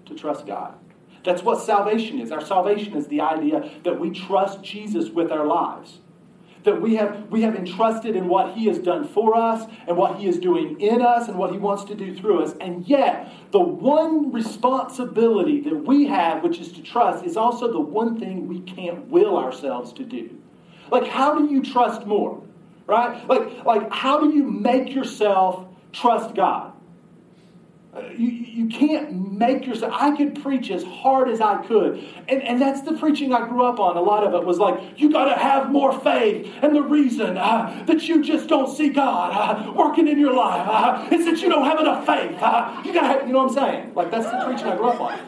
To 0.06 0.16
trust 0.16 0.48
God. 0.48 0.74
That's 1.24 1.44
what 1.44 1.62
salvation 1.62 2.20
is. 2.20 2.32
Our 2.32 2.44
salvation 2.44 2.96
is 2.96 3.08
the 3.08 3.22
idea 3.22 3.70
that 3.84 4.00
we 4.00 4.10
trust 4.10 4.64
Jesus 4.64 5.10
with 5.10 5.32
our 5.32 5.46
lives. 5.46 6.00
that 6.64 6.82
we 6.82 6.96
have, 6.96 7.28
we 7.30 7.42
have 7.42 7.56
entrusted 7.56 8.16
in 8.16 8.28
what 8.28 8.54
He 8.54 8.66
has 8.68 8.80
done 8.80 9.08
for 9.08 9.36
us 9.36 9.70
and 9.88 9.96
what 9.96 10.20
He 10.20 10.28
is 10.28 10.38
doing 10.38 10.80
in 10.80 11.02
us 11.02 11.28
and 11.28 11.38
what 11.38 11.52
He 11.52 11.58
wants 11.58 11.84
to 11.86 11.96
do 11.96 12.16
through 12.16 12.44
us. 12.44 12.54
And 12.60 12.86
yet, 12.88 13.32
the 13.52 13.60
one 13.60 14.32
responsibility 14.32 15.62
that 15.62 15.76
we 15.76 16.06
have, 16.08 16.44
which 16.44 16.60
is 16.60 16.72
to 16.74 16.82
trust, 16.82 17.26
is 17.26 17.38
also 17.38 17.72
the 17.72 17.80
one 17.80 18.20
thing 18.20 18.48
we 18.48 18.60
can't 18.62 19.08
will 19.08 19.38
ourselves 19.38 19.94
to 19.94 20.04
do. 20.04 20.38
Like, 20.92 21.08
how 21.08 21.38
do 21.38 21.46
you 21.46 21.64
trust 21.64 22.06
more? 22.06 22.42
Right? 22.90 23.28
Like, 23.30 23.64
like 23.66 23.92
how 23.92 24.20
do 24.20 24.34
you 24.34 24.44
make 24.44 24.96
yourself 24.96 25.68
trust 25.94 26.34
God? 26.34 26.74
You, 28.18 28.28
you 28.28 28.68
can't 28.68 29.38
make 29.38 29.66
yourself. 29.68 29.94
I 29.96 30.16
could 30.16 30.42
preach 30.42 30.72
as 30.72 30.84
hard 30.84 31.30
as 31.30 31.42
I 31.42 31.64
could. 31.66 32.04
And, 32.28 32.42
and 32.42 32.62
that's 32.62 32.82
the 32.82 32.94
preaching 32.94 33.34
I 33.34 33.48
grew 33.48 33.64
up 33.64 33.80
on. 33.80 33.98
A 33.98 34.02
lot 34.02 34.24
of 34.24 34.34
it 34.34 34.44
was 34.44 34.58
like, 34.58 34.80
you 35.00 35.12
got 35.12 35.26
to 35.26 35.40
have 35.40 35.72
more 35.72 36.00
faith. 36.00 36.52
And 36.64 36.76
the 36.76 36.82
reason 36.82 37.38
uh, 37.38 37.84
that 37.86 38.08
you 38.08 38.24
just 38.24 38.48
don't 38.48 38.76
see 38.76 38.90
God 38.90 39.34
uh, 39.34 39.72
working 39.74 40.08
in 40.08 40.20
your 40.20 40.34
life 40.34 40.68
uh, 40.68 41.16
is 41.16 41.26
that 41.26 41.42
you 41.42 41.50
don't 41.50 41.66
have 41.66 41.80
enough 41.80 42.06
faith. 42.06 42.38
Uh, 42.42 42.82
you 42.86 42.94
got 42.94 43.20
to 43.20 43.28
you 43.28 43.34
know 43.34 43.46
what 43.46 43.58
I'm 43.58 43.72
saying? 43.72 43.94
Like, 43.94 44.10
that's 44.10 44.26
the 44.26 44.46
preaching 44.46 44.68
I 44.68 44.76
grew 44.76 44.90
up 44.90 45.02
on. 45.02 45.20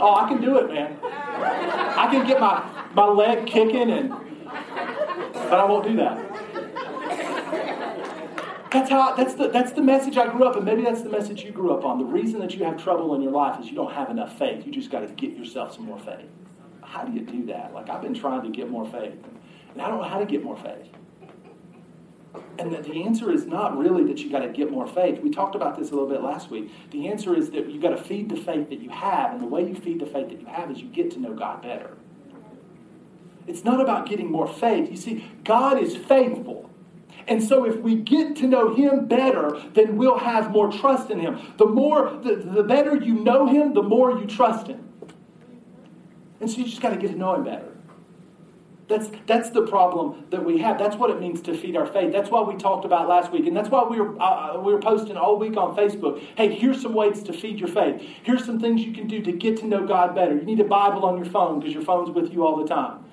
Oh, 0.00 0.14
I 0.14 0.28
can 0.28 0.40
do 0.40 0.58
it, 0.58 0.68
man. 0.68 0.96
I 1.02 2.08
can 2.10 2.26
get 2.26 2.40
my, 2.40 2.64
my 2.94 3.06
leg 3.06 3.46
kicking, 3.46 3.90
and 3.90 4.10
but 4.10 5.58
I 5.58 5.64
won't 5.64 5.86
do 5.86 5.96
that. 5.96 6.29
That's 8.72 8.88
how 8.88 9.16
that's 9.16 9.34
the 9.34 9.48
that's 9.48 9.72
the 9.72 9.82
message 9.82 10.16
I 10.16 10.28
grew 10.28 10.44
up 10.44 10.54
and 10.54 10.64
maybe 10.64 10.82
that's 10.82 11.02
the 11.02 11.08
message 11.08 11.42
you 11.42 11.50
grew 11.50 11.72
up 11.74 11.84
on. 11.84 11.98
The 11.98 12.04
reason 12.04 12.38
that 12.40 12.54
you 12.54 12.64
have 12.64 12.82
trouble 12.82 13.14
in 13.14 13.22
your 13.22 13.32
life 13.32 13.58
is 13.60 13.66
you 13.66 13.74
don't 13.74 13.92
have 13.92 14.10
enough 14.10 14.38
faith. 14.38 14.64
You 14.64 14.72
just 14.72 14.90
got 14.90 15.00
to 15.00 15.08
get 15.08 15.36
yourself 15.36 15.74
some 15.74 15.86
more 15.86 15.98
faith. 15.98 16.28
How 16.82 17.04
do 17.04 17.12
you 17.12 17.22
do 17.22 17.46
that? 17.46 17.74
Like 17.74 17.90
I've 17.90 18.02
been 18.02 18.14
trying 18.14 18.42
to 18.42 18.48
get 18.48 18.70
more 18.70 18.86
faith. 18.86 19.14
And 19.72 19.82
I 19.82 19.88
don't 19.88 19.98
know 19.98 20.08
how 20.08 20.18
to 20.18 20.26
get 20.26 20.44
more 20.44 20.56
faith. 20.56 20.88
And 22.58 22.72
the 22.72 23.02
answer 23.02 23.32
is 23.32 23.46
not 23.46 23.76
really 23.76 24.04
that 24.04 24.20
you 24.20 24.30
got 24.30 24.40
to 24.40 24.48
get 24.48 24.70
more 24.70 24.86
faith. 24.86 25.20
We 25.20 25.30
talked 25.30 25.56
about 25.56 25.76
this 25.76 25.90
a 25.90 25.94
little 25.94 26.08
bit 26.08 26.22
last 26.22 26.50
week. 26.50 26.70
The 26.90 27.08
answer 27.08 27.34
is 27.34 27.50
that 27.50 27.68
you 27.70 27.80
got 27.80 27.90
to 27.90 27.96
feed 27.96 28.28
the 28.28 28.36
faith 28.36 28.68
that 28.68 28.80
you 28.80 28.90
have, 28.90 29.32
and 29.32 29.40
the 29.40 29.46
way 29.46 29.66
you 29.66 29.74
feed 29.74 29.98
the 29.98 30.06
faith 30.06 30.28
that 30.28 30.40
you 30.40 30.46
have 30.46 30.70
is 30.70 30.78
you 30.78 30.88
get 30.88 31.10
to 31.12 31.18
know 31.18 31.32
God 31.32 31.62
better. 31.62 31.96
It's 33.48 33.64
not 33.64 33.80
about 33.80 34.06
getting 34.06 34.30
more 34.30 34.46
faith. 34.46 34.90
You 34.90 34.96
see, 34.96 35.28
God 35.42 35.82
is 35.82 35.96
faithful. 35.96 36.69
And 37.28 37.42
so, 37.42 37.64
if 37.64 37.76
we 37.76 37.96
get 37.96 38.36
to 38.36 38.46
know 38.46 38.74
Him 38.74 39.06
better, 39.06 39.60
then 39.74 39.96
we'll 39.96 40.18
have 40.18 40.50
more 40.50 40.70
trust 40.70 41.10
in 41.10 41.20
Him. 41.20 41.38
The 41.58 41.66
more, 41.66 42.18
the, 42.22 42.36
the 42.36 42.62
better 42.62 42.96
you 42.96 43.14
know 43.14 43.46
Him, 43.46 43.74
the 43.74 43.82
more 43.82 44.18
you 44.18 44.26
trust 44.26 44.66
Him. 44.66 44.88
And 46.40 46.50
so, 46.50 46.58
you 46.58 46.64
just 46.64 46.80
got 46.80 46.90
to 46.90 46.96
get 46.96 47.12
to 47.12 47.16
know 47.16 47.34
Him 47.34 47.44
better. 47.44 47.70
That's, 48.90 49.08
that's 49.26 49.50
the 49.50 49.62
problem 49.62 50.26
that 50.30 50.44
we 50.44 50.58
have. 50.58 50.76
That's 50.76 50.96
what 50.96 51.10
it 51.10 51.20
means 51.20 51.40
to 51.42 51.56
feed 51.56 51.76
our 51.76 51.86
faith. 51.86 52.12
That's 52.12 52.28
why 52.28 52.42
we 52.42 52.56
talked 52.56 52.84
about 52.84 53.08
last 53.08 53.30
week. 53.30 53.46
And 53.46 53.56
that's 53.56 53.68
why 53.68 53.84
we 53.84 54.00
were, 54.00 54.20
uh, 54.20 54.56
uh, 54.56 54.60
we 54.60 54.72
were 54.72 54.80
posting 54.80 55.16
all 55.16 55.38
week 55.38 55.56
on 55.56 55.76
Facebook. 55.76 56.20
Hey, 56.36 56.52
here's 56.52 56.82
some 56.82 56.92
ways 56.92 57.22
to 57.22 57.32
feed 57.32 57.60
your 57.60 57.68
faith. 57.68 58.02
Here's 58.24 58.44
some 58.44 58.58
things 58.58 58.82
you 58.82 58.92
can 58.92 59.06
do 59.06 59.22
to 59.22 59.30
get 59.30 59.58
to 59.58 59.66
know 59.66 59.86
God 59.86 60.16
better. 60.16 60.34
You 60.34 60.42
need 60.42 60.58
a 60.58 60.64
Bible 60.64 61.04
on 61.06 61.16
your 61.16 61.26
phone 61.26 61.60
because 61.60 61.72
your 61.72 61.84
phone's 61.84 62.10
with 62.10 62.32
you 62.32 62.44
all 62.44 62.56
the 62.56 62.66
time. 62.66 63.04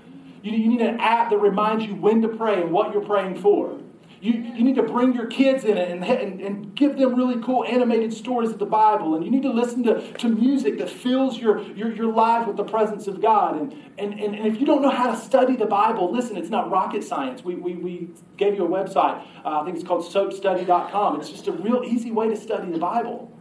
You, 0.42 0.52
you 0.54 0.68
need 0.68 0.82
an 0.82 1.00
app 1.00 1.30
that 1.30 1.38
reminds 1.38 1.86
you 1.86 1.94
when 1.94 2.24
to 2.24 2.28
pray 2.28 2.60
and 2.60 2.72
what 2.72 2.92
you're 2.92 3.06
praying 3.06 3.40
for. 3.40 3.80
You, 4.20 4.34
you 4.34 4.64
need 4.64 4.76
to 4.76 4.84
bring 4.84 5.14
your 5.14 5.28
kids 5.28 5.64
in 5.64 5.78
and, 5.78 6.04
and, 6.04 6.42
and 6.42 6.76
give 6.76 6.98
them 6.98 7.16
really 7.16 7.42
cool 7.44 7.64
animated 7.66 8.14
stories 8.14 8.50
of 8.50 8.58
the 8.58 8.66
Bible. 8.66 9.16
And 9.16 9.24
you 9.24 9.30
need 9.30 9.44
to 9.44 9.52
listen 9.52 9.84
to, 9.84 10.12
to 10.14 10.28
music 10.28 10.80
that 10.80 10.90
fills 10.90 11.38
your, 11.38 11.62
your, 11.74 11.94
your 11.94 12.12
life 12.12 12.48
with 12.48 12.58
the 12.58 12.64
presence 12.64 13.08
of 13.08 13.22
God. 13.22 13.62
And, 13.62 13.74
and, 14.00 14.20
and, 14.20 14.36
and 14.36 14.48
if 14.48 14.60
you 14.60 14.66
don't 14.66 14.82
know 14.82 14.90
how 14.90 15.12
to 15.12 15.18
study 15.18 15.56
the 15.56 15.68
Bible, 15.68 16.12
listen, 16.12 16.36
it's 16.36 16.50
not 16.50 16.72
rocket 16.72 17.04
science. 17.04 17.44
We, 17.44 17.56
we, 17.56 17.76
we 17.76 18.10
gave 18.38 18.56
you 18.56 18.66
a 18.66 18.70
website. 18.70 19.24
Uh, 19.46 19.62
I 19.62 19.66
think 19.66 19.78
it's 19.78 19.88
called 19.88 20.04
soapstudy.com. 20.04 21.20
It's 21.20 21.30
just 21.30 21.48
a 21.48 21.52
real 21.52 21.84
easy 21.86 22.12
way 22.12 22.28
to 22.30 22.36
study 22.36 22.72
the 22.72 22.80
Bible. 22.80 23.32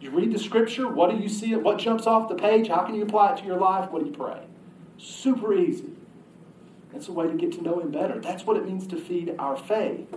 You 0.00 0.10
read 0.10 0.32
the 0.32 0.38
scripture. 0.38 0.88
What 0.88 1.10
do 1.10 1.16
you 1.18 1.28
see? 1.28 1.54
What 1.56 1.78
jumps 1.78 2.06
off 2.06 2.28
the 2.28 2.34
page? 2.34 2.68
How 2.68 2.84
can 2.84 2.94
you 2.94 3.02
apply 3.02 3.32
it 3.32 3.38
to 3.38 3.44
your 3.44 3.58
life? 3.58 3.90
What 3.90 4.02
do 4.02 4.10
you 4.10 4.16
pray? 4.16 4.40
Super 4.98 5.52
easy. 5.52 5.90
It's 6.96 7.08
a 7.08 7.12
way 7.12 7.26
to 7.26 7.34
get 7.34 7.52
to 7.52 7.62
know 7.62 7.78
Him 7.80 7.90
better. 7.90 8.20
That's 8.20 8.46
what 8.46 8.56
it 8.56 8.66
means 8.66 8.86
to 8.88 8.96
feed 8.96 9.34
our 9.38 9.56
faith. 9.56 10.08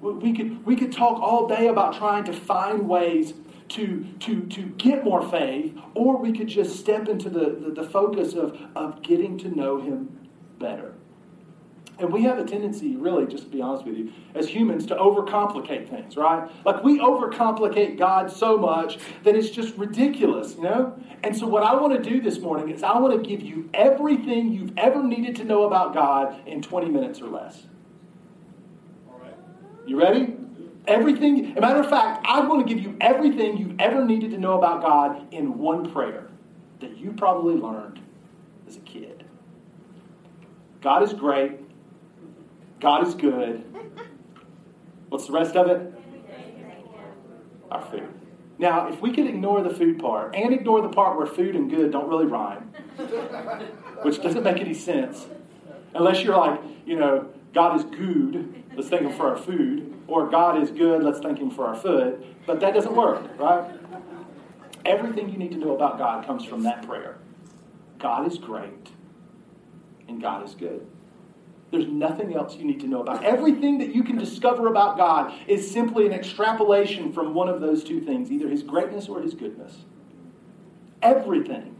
We 0.00 0.32
could, 0.32 0.64
we 0.66 0.76
could 0.76 0.92
talk 0.92 1.20
all 1.20 1.46
day 1.46 1.68
about 1.68 1.96
trying 1.96 2.24
to 2.24 2.32
find 2.32 2.88
ways 2.88 3.34
to, 3.70 4.04
to, 4.20 4.42
to 4.46 4.62
get 4.62 5.04
more 5.04 5.28
faith, 5.30 5.74
or 5.94 6.18
we 6.18 6.32
could 6.32 6.48
just 6.48 6.78
step 6.78 7.08
into 7.08 7.30
the, 7.30 7.50
the, 7.50 7.82
the 7.82 7.88
focus 7.88 8.34
of, 8.34 8.60
of 8.74 9.02
getting 9.02 9.38
to 9.38 9.48
know 9.48 9.80
Him 9.80 10.28
better. 10.58 10.91
And 11.98 12.12
we 12.12 12.22
have 12.22 12.38
a 12.38 12.44
tendency, 12.44 12.96
really, 12.96 13.26
just 13.26 13.44
to 13.44 13.50
be 13.50 13.60
honest 13.60 13.84
with 13.84 13.96
you, 13.96 14.12
as 14.34 14.48
humans 14.48 14.86
to 14.86 14.96
overcomplicate 14.96 15.88
things, 15.88 16.16
right? 16.16 16.50
Like 16.64 16.82
we 16.82 16.98
overcomplicate 16.98 17.98
God 17.98 18.30
so 18.30 18.56
much 18.56 18.98
that 19.24 19.36
it's 19.36 19.50
just 19.50 19.76
ridiculous, 19.76 20.54
you 20.56 20.62
know? 20.62 20.98
And 21.22 21.36
so, 21.36 21.46
what 21.46 21.62
I 21.62 21.74
want 21.74 22.02
to 22.02 22.10
do 22.10 22.20
this 22.20 22.40
morning 22.40 22.70
is 22.74 22.82
I 22.82 22.98
want 22.98 23.22
to 23.22 23.28
give 23.28 23.42
you 23.42 23.68
everything 23.74 24.52
you've 24.52 24.72
ever 24.76 25.02
needed 25.02 25.36
to 25.36 25.44
know 25.44 25.64
about 25.64 25.94
God 25.94 26.36
in 26.48 26.62
20 26.62 26.88
minutes 26.88 27.20
or 27.20 27.28
less. 27.28 27.62
All 29.08 29.20
right. 29.20 29.34
You 29.86 30.00
ready? 30.00 30.34
Everything, 30.88 31.56
a 31.56 31.60
matter 31.60 31.78
of 31.78 31.88
fact, 31.88 32.26
I 32.26 32.40
want 32.40 32.66
to 32.66 32.74
give 32.74 32.82
you 32.82 32.96
everything 33.00 33.56
you've 33.56 33.78
ever 33.78 34.04
needed 34.04 34.32
to 34.32 34.38
know 34.38 34.58
about 34.58 34.82
God 34.82 35.32
in 35.32 35.58
one 35.58 35.92
prayer 35.92 36.28
that 36.80 36.96
you 36.96 37.12
probably 37.12 37.54
learned 37.54 38.00
as 38.66 38.76
a 38.76 38.80
kid. 38.80 39.24
God 40.80 41.04
is 41.04 41.12
great. 41.12 41.61
God 42.82 43.06
is 43.06 43.14
good. 43.14 43.64
What's 45.08 45.28
the 45.28 45.32
rest 45.32 45.54
of 45.54 45.68
it? 45.68 45.94
Our 47.70 47.80
food. 47.80 48.08
Now, 48.58 48.88
if 48.88 49.00
we 49.00 49.12
could 49.12 49.26
ignore 49.26 49.62
the 49.62 49.70
food 49.70 50.00
part 50.00 50.34
and 50.34 50.52
ignore 50.52 50.82
the 50.82 50.88
part 50.88 51.16
where 51.16 51.26
food 51.26 51.54
and 51.54 51.70
good 51.70 51.92
don't 51.92 52.08
really 52.08 52.26
rhyme, 52.26 52.72
which 54.02 54.20
doesn't 54.20 54.42
make 54.42 54.58
any 54.58 54.74
sense, 54.74 55.26
unless 55.94 56.24
you're 56.24 56.36
like, 56.36 56.60
you 56.84 56.96
know, 56.96 57.28
God 57.54 57.78
is 57.78 57.84
good, 57.84 58.64
let's 58.74 58.88
thank 58.88 59.02
Him 59.02 59.12
for 59.12 59.28
our 59.28 59.36
food, 59.36 59.94
or 60.08 60.28
God 60.28 60.60
is 60.60 60.70
good, 60.72 61.04
let's 61.04 61.20
thank 61.20 61.38
Him 61.38 61.50
for 61.50 61.68
our 61.68 61.76
food, 61.76 62.24
but 62.46 62.58
that 62.60 62.74
doesn't 62.74 62.96
work, 62.96 63.22
right? 63.38 63.70
Everything 64.84 65.28
you 65.28 65.38
need 65.38 65.52
to 65.52 65.56
know 65.58 65.76
about 65.76 65.98
God 65.98 66.26
comes 66.26 66.44
from 66.44 66.64
that 66.64 66.84
prayer. 66.84 67.18
God 68.00 68.26
is 68.26 68.38
great, 68.38 68.90
and 70.08 70.20
God 70.20 70.44
is 70.44 70.56
good. 70.56 70.84
There's 71.72 71.88
nothing 71.88 72.34
else 72.34 72.54
you 72.56 72.66
need 72.66 72.80
to 72.80 72.86
know 72.86 73.00
about. 73.00 73.24
Everything 73.24 73.78
that 73.78 73.94
you 73.94 74.04
can 74.04 74.18
discover 74.18 74.68
about 74.68 74.98
God 74.98 75.32
is 75.48 75.68
simply 75.68 76.04
an 76.04 76.12
extrapolation 76.12 77.14
from 77.14 77.32
one 77.32 77.48
of 77.48 77.62
those 77.62 77.82
two 77.82 77.98
things, 78.02 78.30
either 78.30 78.50
his 78.50 78.62
greatness 78.62 79.08
or 79.08 79.22
his 79.22 79.32
goodness. 79.32 79.78
Everything. 81.00 81.74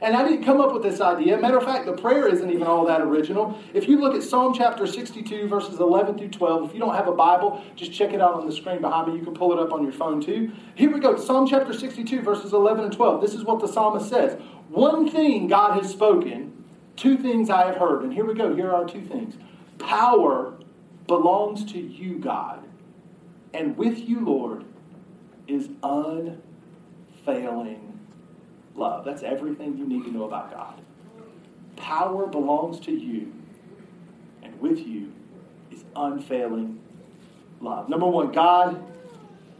And 0.00 0.16
I 0.16 0.26
didn't 0.26 0.44
come 0.44 0.58
up 0.58 0.72
with 0.72 0.82
this 0.82 1.02
idea. 1.02 1.36
Matter 1.38 1.58
of 1.58 1.64
fact, 1.64 1.84
the 1.84 1.92
prayer 1.92 2.26
isn't 2.26 2.50
even 2.50 2.66
all 2.66 2.86
that 2.86 3.02
original. 3.02 3.58
If 3.74 3.88
you 3.88 4.00
look 4.00 4.14
at 4.14 4.22
Psalm 4.22 4.54
chapter 4.54 4.86
62, 4.86 5.48
verses 5.48 5.80
11 5.80 6.16
through 6.16 6.28
12, 6.28 6.68
if 6.68 6.74
you 6.74 6.80
don't 6.80 6.94
have 6.94 7.06
a 7.06 7.12
Bible, 7.12 7.62
just 7.76 7.92
check 7.92 8.14
it 8.14 8.22
out 8.22 8.34
on 8.34 8.46
the 8.46 8.52
screen 8.52 8.80
behind 8.80 9.12
me. 9.12 9.18
You 9.18 9.24
can 9.24 9.34
pull 9.34 9.52
it 9.52 9.58
up 9.58 9.70
on 9.70 9.82
your 9.82 9.92
phone 9.92 10.22
too. 10.22 10.50
Here 10.76 10.90
we 10.90 10.98
go 10.98 11.16
Psalm 11.16 11.46
chapter 11.46 11.74
62, 11.74 12.22
verses 12.22 12.54
11 12.54 12.84
and 12.84 12.92
12. 12.92 13.20
This 13.20 13.34
is 13.34 13.44
what 13.44 13.60
the 13.60 13.68
psalmist 13.68 14.08
says 14.08 14.40
One 14.70 15.10
thing 15.10 15.46
God 15.46 15.74
has 15.80 15.90
spoken 15.90 16.63
Two 16.96 17.18
things 17.18 17.50
I 17.50 17.66
have 17.66 17.76
heard, 17.76 18.02
and 18.02 18.12
here 18.12 18.24
we 18.24 18.34
go. 18.34 18.54
Here 18.54 18.72
are 18.72 18.84
two 18.84 19.02
things. 19.02 19.36
Power 19.78 20.54
belongs 21.06 21.64
to 21.72 21.78
you, 21.78 22.18
God, 22.18 22.64
and 23.52 23.76
with 23.76 23.98
you, 23.98 24.24
Lord, 24.24 24.64
is 25.46 25.68
unfailing 25.82 26.40
love. 28.74 29.04
That's 29.04 29.22
everything 29.22 29.76
you 29.76 29.86
need 29.86 30.04
to 30.04 30.10
know 30.10 30.24
about 30.24 30.52
God. 30.52 30.80
Power 31.76 32.26
belongs 32.26 32.80
to 32.80 32.92
you, 32.92 33.32
and 34.42 34.58
with 34.60 34.78
you 34.78 35.12
is 35.70 35.84
unfailing 35.96 36.80
love. 37.60 37.88
Number 37.88 38.06
one, 38.06 38.32
God 38.32 38.82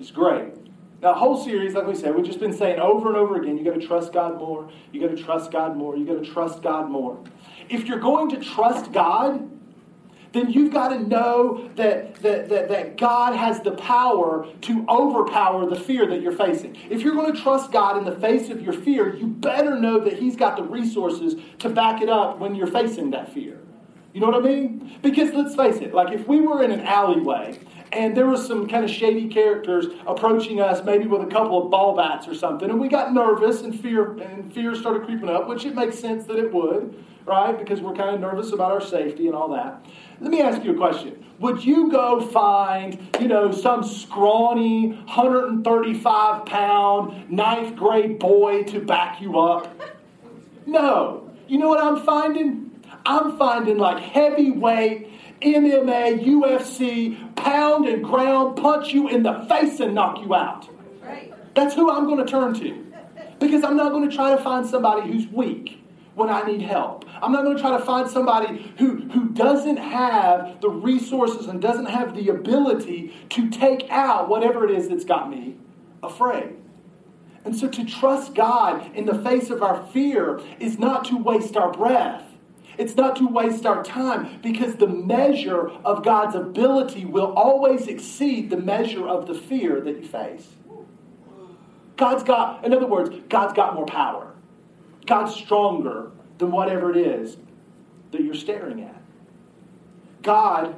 is 0.01 0.11
great. 0.11 0.53
Now, 1.05 1.13
the 1.13 1.19
whole 1.19 1.45
series, 1.45 1.75
like 1.75 1.87
we 1.87 1.95
said, 1.95 2.15
we've 2.15 2.25
just 2.25 2.41
been 2.41 2.55
saying 2.55 2.81
over 2.81 3.09
and 3.09 3.17
over 3.19 3.37
again 3.37 3.59
you 3.59 3.65
got 3.65 3.79
to 3.79 3.87
trust 3.87 4.11
God 4.15 4.39
more, 4.39 4.71
you 4.91 5.07
got 5.07 5.15
to 5.15 5.23
trust 5.23 5.51
God 5.51 5.77
more, 5.77 5.99
you 5.99 6.07
got 6.07 6.25
to 6.25 6.25
trust 6.25 6.63
God 6.63 6.91
more. 6.91 7.23
If 7.69 7.87
you're 7.87 7.99
going 7.99 8.31
to 8.31 8.39
trust 8.39 8.91
God, 8.91 9.51
then 10.33 10.51
you've 10.51 10.73
got 10.73 10.89
to 10.89 11.01
know 11.07 11.69
that, 11.77 12.15
that, 12.23 12.49
that, 12.49 12.69
that, 12.71 12.97
God 12.97 13.37
has 13.37 13.61
the 13.61 13.73
power 13.73 14.49
to 14.63 14.87
overpower 14.89 15.69
the 15.69 15.79
fear 15.79 16.07
that 16.07 16.23
you're 16.23 16.33
facing. 16.33 16.75
If 16.89 17.03
you're 17.03 17.15
going 17.15 17.35
to 17.35 17.39
trust 17.39 17.71
God 17.71 17.99
in 17.99 18.05
the 18.05 18.19
face 18.19 18.49
of 18.49 18.63
your 18.63 18.73
fear, 18.73 19.15
you 19.15 19.27
better 19.27 19.79
know 19.79 20.01
that 20.01 20.15
He's 20.15 20.37
got 20.37 20.57
the 20.57 20.63
resources 20.63 21.35
to 21.59 21.69
back 21.69 22.01
it 22.01 22.09
up 22.09 22.39
when 22.39 22.55
you're 22.55 22.67
facing 22.67 23.11
that 23.11 23.31
fear. 23.35 23.61
You 24.15 24.21
know 24.21 24.29
what 24.29 24.37
I 24.37 24.49
mean? 24.49 24.97
Because 25.03 25.35
let's 25.35 25.57
face 25.57 25.83
it, 25.83 25.93
like 25.93 26.15
if 26.15 26.29
we 26.29 26.41
were 26.41 26.63
in 26.63 26.71
an 26.71 26.83
alleyway 26.83 27.59
and 27.91 28.17
there 28.17 28.29
was 28.29 28.47
some 28.47 28.69
kind 28.69 28.85
of 28.85 28.91
shady 28.91 29.29
characters 29.29 29.87
approaching 30.07 30.61
us, 30.61 30.85
maybe 30.85 31.07
with 31.07 31.23
a 31.23 31.27
couple 31.27 31.65
of 31.65 31.69
ball 31.69 31.97
bats 31.97 32.29
or 32.29 32.35
something, 32.35 32.71
and 32.71 32.81
we 32.81 32.87
got 32.87 33.13
nervous 33.13 33.63
and 33.63 33.79
fear 33.79 34.13
and 34.19 34.55
fear 34.55 34.73
started 34.77 35.03
creeping 35.03 35.29
up, 35.29 35.49
which 35.49 35.65
it 35.65 35.75
makes 35.75 35.99
sense 35.99 36.27
that 36.27 36.37
it 36.37 36.55
would, 36.55 37.05
right? 37.27 37.59
Because 37.59 37.81
we're 37.81 37.95
kind 37.95 38.15
of 38.15 38.21
nervous 38.21 38.53
about 38.53 38.71
our 38.71 38.81
safety 38.81 39.27
and 39.27 39.35
all 39.35 39.49
that. 39.53 39.85
Let 40.21 40.31
me 40.31 40.41
ask 40.41 40.63
you 40.63 40.75
a 40.75 40.77
question. 40.77 41.25
Would 41.41 41.65
you 41.65 41.91
go 41.91 42.21
find, 42.21 43.11
you 43.21 43.27
know, 43.27 43.51
some 43.51 43.83
scrawny, 43.83 44.93
135 44.93 46.47
pound, 46.47 47.29
ninth 47.29 47.75
grade 47.75 48.21
boy 48.21 48.63
to 48.63 48.79
back 48.79 49.21
you 49.21 49.41
up? 49.41 49.69
No. 50.67 51.33
You 51.49 51.59
know 51.59 51.69
what 51.69 51.83
I'm 51.83 52.01
finding? 52.05 52.71
I'm 53.07 53.37
finding 53.37 53.79
like 53.79 54.03
heavyweight, 54.03 55.11
MMA, 55.41 56.25
UFC, 56.25 57.37
pound 57.37 57.87
and 57.87 58.03
ground, 58.03 58.57
punch 58.57 58.93
you 58.93 59.09
in 59.09 59.23
the 59.23 59.45
face 59.49 59.81
and 59.81 59.95
knock 59.95 60.21
you 60.21 60.35
out. 60.35 60.69
That's 61.55 61.75
who 61.75 61.91
I'm 61.91 62.07
going 62.07 62.25
to 62.25 62.31
turn 62.31 62.55
to. 62.55 62.85
Because 63.39 63.63
I'm 63.63 63.77
not 63.77 63.93
going 63.93 64.09
to 64.09 64.15
try 64.15 64.35
to 64.35 64.43
find 64.43 64.67
somebody 64.67 65.11
who's 65.11 65.27
weak 65.29 65.81
when 66.15 66.31
I 66.31 66.43
need 66.43 66.63
help. 66.63 67.05
I'm 67.21 67.33
not 67.33 67.45
going 67.45 67.57
to 67.57 67.63
try 67.63 67.77
to 67.77 67.85
find 67.85 68.09
somebody 68.09 68.73
who, 68.79 69.09
who 69.09 69.29
doesn't 69.31 69.77
have 69.77 70.61
the 70.61 70.69
resources 70.69 71.47
and 71.47 71.61
doesn't 71.61 71.87
have 71.87 72.15
the 72.15 72.29
ability 72.29 73.15
to 73.31 73.51
take 73.51 73.91
out 73.91 74.29
whatever 74.29 74.65
it 74.65 74.71
is 74.71 74.89
that's 74.89 75.05
got 75.05 75.29
me 75.29 75.57
afraid. 76.03 76.57
And 77.45 77.55
so 77.55 77.69
to 77.69 77.85
trust 77.85 78.35
God 78.35 78.95
in 78.95 79.05
the 79.05 79.19
face 79.19 79.51
of 79.51 79.63
our 79.63 79.87
fear 79.89 80.41
is 80.59 80.79
not 80.79 81.05
to 81.07 81.19
waste 81.19 81.57
our 81.57 81.71
breath. 81.71 82.23
It's 82.79 82.97
not 82.97 83.17
to 83.17 83.29
waste 83.29 83.67
our 83.67 83.83
time 83.85 84.41
because 84.43 84.77
the 84.77 84.87
measure 84.87 85.69
of 85.85 86.05
God's 86.05 86.35
ability 86.35 87.05
will 87.05 87.33
always 87.35 87.87
exceed 87.87 88.51
the 88.51 88.57
measure 88.57 89.07
of 89.07 89.27
the 89.27 89.35
fear 89.35 89.81
that 89.81 89.97
you 89.97 90.07
face. 90.07 90.49
God's 91.97 92.25
got, 92.25 92.65
in 92.65 92.73
other 92.73 92.87
words, 92.87 93.15
God's 93.29 93.55
got 93.55 93.75
more 93.75 93.87
power. 93.87 94.33
God's 95.07 95.35
stronger 95.35 96.11
than 96.39 96.51
whatever 96.51 96.91
it 96.91 96.97
is 96.97 97.37
that 98.11 98.23
you're 98.23 98.35
staring 98.35 98.83
at. 98.83 99.01
God 100.23 100.75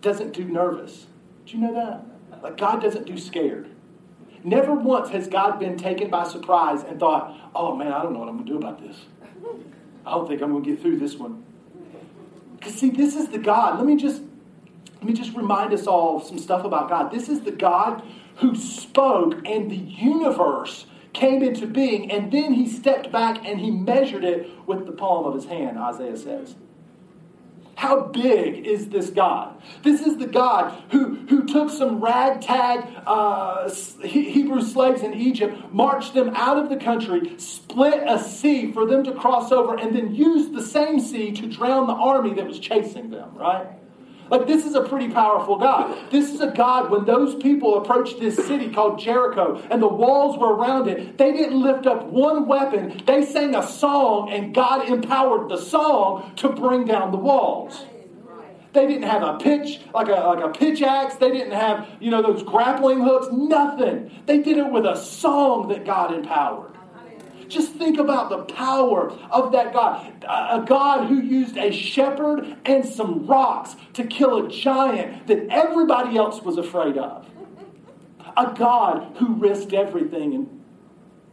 doesn't 0.00 0.32
do 0.32 0.44
nervous. 0.44 1.06
Do 1.46 1.56
you 1.56 1.62
know 1.62 1.74
that? 1.74 2.42
Like, 2.42 2.56
God 2.56 2.82
doesn't 2.82 3.06
do 3.06 3.16
scared. 3.16 3.70
Never 4.44 4.72
once 4.72 5.08
has 5.10 5.26
God 5.26 5.58
been 5.58 5.76
taken 5.76 6.10
by 6.10 6.26
surprise 6.26 6.84
and 6.84 7.00
thought, 7.00 7.50
oh 7.54 7.74
man, 7.74 7.92
I 7.92 8.02
don't 8.02 8.12
know 8.12 8.20
what 8.20 8.28
I'm 8.28 8.36
going 8.36 8.46
to 8.46 8.52
do 8.52 8.58
about 8.58 8.80
this. 8.80 9.06
I 10.08 10.12
don't 10.12 10.26
think 10.26 10.42
I'm 10.42 10.50
going 10.50 10.64
to 10.64 10.70
get 10.70 10.80
through 10.80 10.98
this 10.98 11.16
one. 11.16 11.44
Because, 12.56 12.74
see, 12.74 12.90
this 12.90 13.14
is 13.14 13.28
the 13.28 13.38
God. 13.38 13.78
Let 13.78 13.86
me 13.86 13.96
just. 13.96 14.22
Let 14.94 15.04
me 15.04 15.12
just 15.12 15.36
remind 15.36 15.72
us 15.72 15.86
all 15.86 16.18
some 16.18 16.38
stuff 16.38 16.64
about 16.64 16.88
God. 16.88 17.12
This 17.12 17.28
is 17.28 17.42
the 17.42 17.52
God 17.52 18.02
who 18.38 18.56
spoke, 18.56 19.34
and 19.46 19.70
the 19.70 19.76
universe 19.76 20.86
came 21.12 21.42
into 21.42 21.66
being, 21.66 22.10
and 22.10 22.32
then 22.32 22.52
he 22.52 22.68
stepped 22.68 23.12
back 23.12 23.44
and 23.44 23.60
he 23.60 23.70
measured 23.70 24.24
it 24.24 24.48
with 24.66 24.86
the 24.86 24.92
palm 24.92 25.24
of 25.24 25.34
his 25.34 25.44
hand, 25.44 25.78
Isaiah 25.78 26.16
says. 26.16 26.56
How 27.78 28.00
big 28.00 28.66
is 28.66 28.88
this 28.88 29.08
God? 29.10 29.62
This 29.84 30.00
is 30.00 30.16
the 30.16 30.26
God 30.26 30.82
who, 30.90 31.14
who 31.28 31.46
took 31.46 31.70
some 31.70 32.00
ragtag 32.00 32.84
uh, 33.06 33.72
Hebrew 34.02 34.62
slaves 34.62 35.02
in 35.02 35.14
Egypt, 35.14 35.72
marched 35.72 36.12
them 36.12 36.30
out 36.34 36.58
of 36.58 36.70
the 36.70 36.76
country, 36.76 37.38
split 37.38 38.02
a 38.04 38.18
sea 38.18 38.72
for 38.72 38.84
them 38.84 39.04
to 39.04 39.12
cross 39.12 39.52
over, 39.52 39.76
and 39.76 39.94
then 39.94 40.12
used 40.12 40.54
the 40.54 40.62
same 40.62 40.98
sea 40.98 41.30
to 41.30 41.46
drown 41.46 41.86
the 41.86 41.92
army 41.92 42.34
that 42.34 42.48
was 42.48 42.58
chasing 42.58 43.10
them, 43.10 43.30
right? 43.36 43.68
Like, 44.30 44.46
this 44.46 44.64
is 44.64 44.74
a 44.74 44.82
pretty 44.82 45.08
powerful 45.08 45.56
God. 45.56 45.96
This 46.10 46.32
is 46.32 46.40
a 46.40 46.50
God, 46.50 46.90
when 46.90 47.04
those 47.04 47.34
people 47.42 47.78
approached 47.78 48.20
this 48.20 48.36
city 48.36 48.70
called 48.70 48.98
Jericho 48.98 49.62
and 49.70 49.80
the 49.80 49.88
walls 49.88 50.38
were 50.38 50.54
around 50.54 50.88
it, 50.88 51.16
they 51.16 51.32
didn't 51.32 51.60
lift 51.60 51.86
up 51.86 52.06
one 52.06 52.46
weapon. 52.46 53.02
They 53.06 53.24
sang 53.24 53.54
a 53.54 53.66
song, 53.66 54.30
and 54.30 54.54
God 54.54 54.88
empowered 54.88 55.48
the 55.48 55.58
song 55.58 56.32
to 56.36 56.48
bring 56.50 56.84
down 56.84 57.10
the 57.10 57.18
walls. 57.18 57.84
They 58.74 58.86
didn't 58.86 59.04
have 59.04 59.22
a 59.22 59.38
pitch, 59.38 59.80
like 59.94 60.08
a, 60.08 60.12
like 60.12 60.44
a 60.44 60.50
pitch 60.50 60.82
axe. 60.82 61.16
They 61.16 61.30
didn't 61.30 61.52
have, 61.52 61.88
you 62.00 62.10
know, 62.10 62.22
those 62.22 62.42
grappling 62.42 63.00
hooks. 63.00 63.28
Nothing. 63.32 64.10
They 64.26 64.40
did 64.40 64.58
it 64.58 64.70
with 64.70 64.84
a 64.84 64.96
song 64.96 65.68
that 65.68 65.86
God 65.86 66.12
empowered. 66.14 66.77
Just 67.48 67.72
think 67.72 67.98
about 67.98 68.28
the 68.28 68.42
power 68.54 69.10
of 69.30 69.52
that 69.52 69.72
God. 69.72 70.24
A 70.28 70.62
God 70.66 71.08
who 71.08 71.20
used 71.20 71.56
a 71.56 71.72
shepherd 71.72 72.56
and 72.64 72.84
some 72.84 73.26
rocks 73.26 73.74
to 73.94 74.04
kill 74.04 74.46
a 74.46 74.50
giant 74.50 75.26
that 75.28 75.46
everybody 75.48 76.16
else 76.16 76.42
was 76.42 76.58
afraid 76.58 76.98
of. 76.98 77.26
A 78.36 78.54
God 78.54 79.16
who 79.16 79.34
risked 79.34 79.72
everything 79.72 80.34
and 80.34 80.62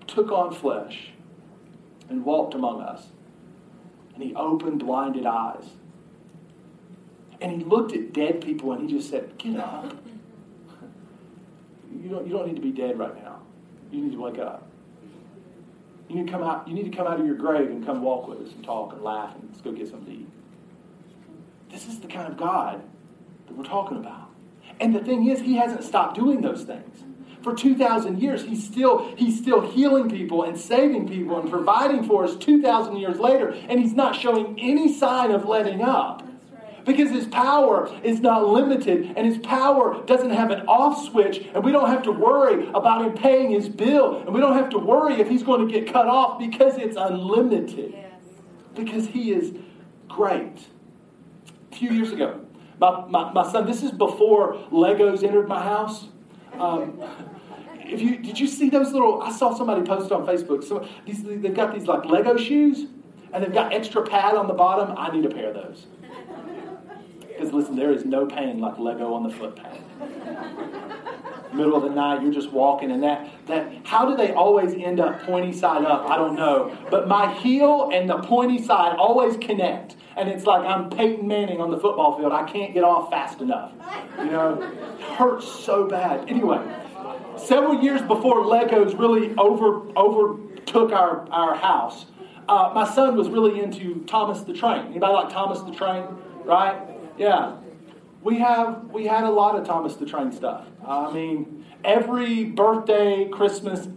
took 0.08 0.32
on 0.32 0.54
flesh 0.54 1.10
and 2.10 2.24
walked 2.24 2.54
among 2.54 2.82
us. 2.82 3.08
And 4.14 4.24
he 4.24 4.34
opened 4.36 4.80
blinded 4.80 5.26
eyes. 5.26 5.66
And 7.42 7.52
he 7.52 7.64
looked 7.66 7.94
at 7.94 8.14
dead 8.14 8.42
people 8.42 8.72
and 8.72 8.90
he 8.90 8.96
just 8.96 9.10
said, 9.10 9.38
Get 9.38 9.58
up. 9.58 9.94
You 11.92 12.10
don't, 12.10 12.28
you 12.28 12.34
don't 12.34 12.48
need 12.48 12.56
to 12.56 12.62
be 12.62 12.72
dead 12.72 12.98
right 12.98 13.16
now. 13.22 13.42
You 13.92 14.02
need 14.02 14.14
to 14.14 14.22
wake 14.22 14.40
up. 14.40 14.70
You 16.08 16.16
need 16.16 16.28
to 16.28 16.32
come 16.32 16.44
out, 16.44 16.68
you 16.68 16.74
need 16.74 16.92
to 16.92 16.96
come 16.96 17.08
out 17.08 17.20
of 17.20 17.26
your 17.26 17.36
grave 17.36 17.70
and 17.70 17.86
come 17.86 18.02
walk 18.02 18.28
with 18.28 18.40
us 18.42 18.54
and 18.54 18.64
talk 18.64 18.94
and 18.94 19.02
laugh 19.02 19.36
and 19.36 19.50
let's 19.50 19.62
go 19.62 19.72
get 19.72 19.90
something 19.90 20.14
to 20.14 20.22
eat. 20.22 20.30
This 21.72 21.88
is 21.88 22.00
the 22.00 22.08
kind 22.08 22.32
of 22.32 22.38
God 22.38 22.82
that 23.48 23.58
we're 23.58 23.64
talking 23.64 23.98
about. 23.98 24.30
And 24.80 24.94
the 24.94 25.00
thing 25.00 25.30
is, 25.30 25.42
he 25.42 25.56
hasn't 25.56 25.84
stopped 25.84 26.16
doing 26.16 26.42
those 26.42 26.64
things. 26.64 27.04
For 27.42 27.54
2,000 27.54 28.20
years, 28.20 28.44
he's 28.44 28.66
still, 28.66 29.14
he's 29.16 29.38
still 29.38 29.62
healing 29.62 30.10
people 30.10 30.44
and 30.44 30.58
saving 30.58 31.08
people 31.08 31.40
and 31.40 31.50
providing 31.50 32.04
for 32.04 32.24
us 32.24 32.36
2,000 32.36 32.98
years 32.98 33.20
later, 33.20 33.50
and 33.50 33.80
he's 33.80 33.94
not 33.94 34.16
showing 34.16 34.60
any 34.60 34.92
sign 34.92 35.32
of 35.32 35.46
letting 35.46 35.82
up 35.82 36.25
because 36.86 37.10
his 37.10 37.26
power 37.28 37.90
is 38.04 38.20
not 38.20 38.48
limited 38.48 39.14
and 39.16 39.26
his 39.26 39.38
power 39.40 40.04
doesn't 40.06 40.30
have 40.30 40.52
an 40.52 40.62
off 40.68 41.06
switch 41.10 41.46
and 41.54 41.64
we 41.64 41.72
don't 41.72 41.90
have 41.90 42.04
to 42.04 42.12
worry 42.12 42.68
about 42.70 43.06
him 43.06 43.14
paying 43.14 43.52
his 43.52 43.68
bill 43.68 44.20
and 44.20 44.34
we 44.34 44.40
don't 44.40 44.56
have 44.56 44.70
to 44.70 44.78
worry 44.78 45.20
if 45.20 45.28
he's 45.28 45.44
going 45.44 45.68
to 45.68 45.72
get 45.72 45.92
cut 45.92 46.08
off 46.08 46.40
because 46.40 46.78
it's 46.78 46.96
unlimited. 46.96 47.92
Yes. 47.94 48.12
because 48.76 49.08
he 49.08 49.32
is 49.32 49.54
great. 50.08 50.68
A 51.72 51.76
few 51.76 51.92
years 51.92 52.12
ago 52.12 52.46
my, 52.80 53.06
my, 53.08 53.32
my 53.32 53.52
son 53.52 53.66
this 53.66 53.84
is 53.84 53.92
before 53.92 54.54
legos 54.72 55.24
entered 55.24 55.48
my 55.48 55.62
house. 55.62 56.08
Um, 56.54 57.02
if 57.80 58.02
you 58.02 58.18
did 58.18 58.40
you 58.40 58.48
see 58.48 58.70
those 58.70 58.92
little 58.94 59.22
i 59.22 59.32
saw 59.32 59.54
somebody 59.54 59.86
post 59.86 60.12
on 60.12 60.26
facebook 60.26 60.64
so 60.64 60.88
these, 61.06 61.22
they've 61.24 61.54
got 61.54 61.72
these 61.72 61.86
like 61.86 62.04
lego 62.06 62.36
shoes 62.36 62.88
and 63.32 63.44
they've 63.44 63.54
got 63.54 63.74
extra 63.74 64.02
pad 64.02 64.36
on 64.36 64.48
the 64.48 64.54
bottom. 64.54 64.96
I 64.98 65.12
need 65.12 65.26
a 65.26 65.30
pair 65.30 65.50
of 65.50 65.56
those 65.56 65.88
because 67.36 67.54
listen, 67.54 67.76
there 67.76 67.92
is 67.92 68.06
no 68.06 68.26
pain 68.26 68.60
like 68.60 68.80
Lego 68.80 69.14
on 69.14 69.24
the 69.24 69.30
footpath. 69.30 69.80
Middle 71.54 71.76
of 71.76 71.84
the 71.84 71.90
night, 71.90 72.22
you're 72.22 72.34
just 72.34 72.52
walking, 72.52 72.92
and 72.92 73.02
that 73.04 73.30
that 73.48 73.72
how 73.86 74.10
do 74.10 74.18
they 74.18 74.34
always 74.34 74.74
end 74.74 75.00
up 75.00 75.22
pointy 75.24 75.54
side 75.54 75.86
up? 75.86 76.10
I 76.10 76.18
don't 76.18 76.36
know. 76.36 76.76
But 76.90 77.08
my 77.08 77.34
heel 77.34 77.90
and 77.94 78.10
the 78.10 78.18
pointy 78.20 78.62
side 78.62 78.98
always 78.98 79.38
connect. 79.38 79.96
And 80.18 80.30
it's 80.30 80.46
like 80.46 80.66
I'm 80.66 80.90
Peyton 80.90 81.28
Manning 81.28 81.60
on 81.60 81.72
the 81.72 81.80
football 81.80 82.18
field. 82.18 82.32
I 82.32 82.50
can't 82.50 82.74
get 82.74 82.84
off 82.84 83.10
fast 83.10 83.42
enough. 83.42 83.72
You 84.18 84.26
know? 84.26 84.62
It 84.62 85.02
hurts 85.02 85.48
so 85.48 85.88
bad. 85.88 86.30
Anyway, 86.30 86.62
several 87.38 87.84
years 87.84 88.02
before 88.02 88.44
Legos 88.46 88.98
really 88.98 89.36
over 89.38 89.88
overtook 89.98 90.92
our, 90.92 91.28
our 91.32 91.56
house, 91.56 92.06
uh, 92.48 92.72
my 92.74 92.90
son 92.90 93.16
was 93.16 93.30
really 93.30 93.60
into 93.60 94.04
Thomas 94.06 94.42
the 94.42 94.54
Train. 94.54 94.88
Anybody 94.88 95.14
like 95.14 95.30
Thomas 95.30 95.62
the 95.62 95.72
Train? 95.72 96.06
Right? 96.44 96.80
Yeah. 97.18 97.58
We 98.22 98.40
have 98.40 98.90
we 98.92 99.06
had 99.06 99.24
a 99.24 99.30
lot 99.30 99.56
of 99.56 99.66
Thomas 99.68 99.96
the 99.96 100.06
Train 100.06 100.32
stuff. 100.32 100.66
I 100.86 101.12
mean, 101.12 101.66
every 101.84 102.46
birthday, 102.46 103.30
Christmas, 103.30 103.88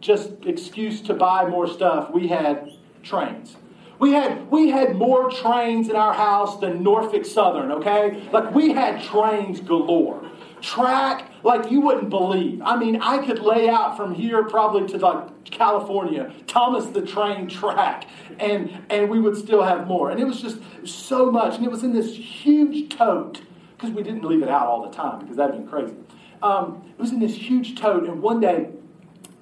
just 0.00 0.32
excuse 0.44 1.00
to 1.02 1.14
buy 1.14 1.46
more 1.46 1.66
stuff, 1.66 2.10
we 2.10 2.28
had 2.28 2.70
trains. 3.02 3.56
We 3.98 4.12
had 4.12 4.50
we 4.50 4.68
had 4.68 4.96
more 4.96 5.30
trains 5.30 5.88
in 5.88 5.96
our 5.96 6.12
house 6.12 6.60
than 6.60 6.82
Norfolk 6.82 7.24
Southern, 7.24 7.70
okay? 7.72 8.22
Like 8.32 8.54
we 8.54 8.72
had 8.72 9.02
trains 9.02 9.60
galore. 9.60 10.28
Track 10.62 11.28
like 11.42 11.70
you 11.70 11.80
wouldn't 11.80 12.08
believe. 12.08 12.62
I 12.62 12.76
mean, 12.76 13.02
I 13.02 13.18
could 13.18 13.40
lay 13.40 13.68
out 13.68 13.96
from 13.96 14.14
here 14.14 14.44
probably 14.44 14.86
to 14.88 14.98
like 14.98 15.44
California, 15.44 16.32
Thomas 16.46 16.86
the 16.86 17.02
Train 17.02 17.48
track, 17.48 18.06
and 18.38 18.70
and 18.88 19.10
we 19.10 19.20
would 19.20 19.36
still 19.36 19.62
have 19.62 19.86
more. 19.86 20.10
And 20.10 20.20
it 20.20 20.24
was 20.24 20.40
just 20.40 20.58
so 20.86 21.30
much, 21.30 21.56
and 21.56 21.64
it 21.64 21.70
was 21.70 21.82
in 21.82 21.92
this 21.92 22.14
huge 22.14 22.94
tote 22.96 23.42
because 23.76 23.90
we 23.90 24.02
didn't 24.02 24.24
leave 24.24 24.42
it 24.42 24.48
out 24.48 24.68
all 24.68 24.88
the 24.88 24.96
time 24.96 25.20
because 25.20 25.36
that'd 25.36 25.56
been 25.56 25.66
crazy. 25.66 25.94
Um, 26.42 26.82
it 26.96 27.00
was 27.00 27.10
in 27.10 27.18
this 27.18 27.34
huge 27.34 27.74
tote, 27.74 28.04
and 28.04 28.22
one 28.22 28.40
day 28.40 28.70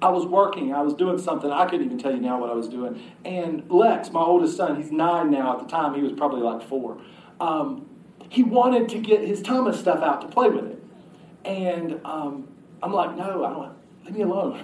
I 0.01 0.09
was 0.09 0.25
working, 0.25 0.73
I 0.73 0.81
was 0.81 0.95
doing 0.95 1.19
something. 1.19 1.51
I 1.51 1.65
couldn't 1.65 1.85
even 1.85 1.99
tell 1.99 2.11
you 2.11 2.19
now 2.19 2.39
what 2.39 2.49
I 2.49 2.53
was 2.53 2.67
doing. 2.67 2.99
And 3.23 3.69
Lex, 3.69 4.11
my 4.11 4.21
oldest 4.21 4.57
son, 4.57 4.81
he's 4.81 4.91
nine 4.91 5.29
now. 5.29 5.53
At 5.53 5.59
the 5.59 5.69
time, 5.69 5.93
he 5.93 6.01
was 6.01 6.11
probably 6.13 6.41
like 6.41 6.67
four. 6.67 6.99
Um, 7.39 7.87
he 8.29 8.41
wanted 8.43 8.89
to 8.89 8.99
get 8.99 9.21
his 9.21 9.41
Thomas 9.41 9.79
stuff 9.79 10.01
out 10.01 10.21
to 10.21 10.27
play 10.27 10.49
with 10.49 10.65
it. 10.65 10.83
And 11.45 11.99
um, 12.05 12.47
I'm 12.83 12.93
like, 12.93 13.15
no, 13.15 13.43
I 13.43 13.49
don't, 13.49 13.71
leave 14.05 14.15
me 14.15 14.21
alone. 14.21 14.63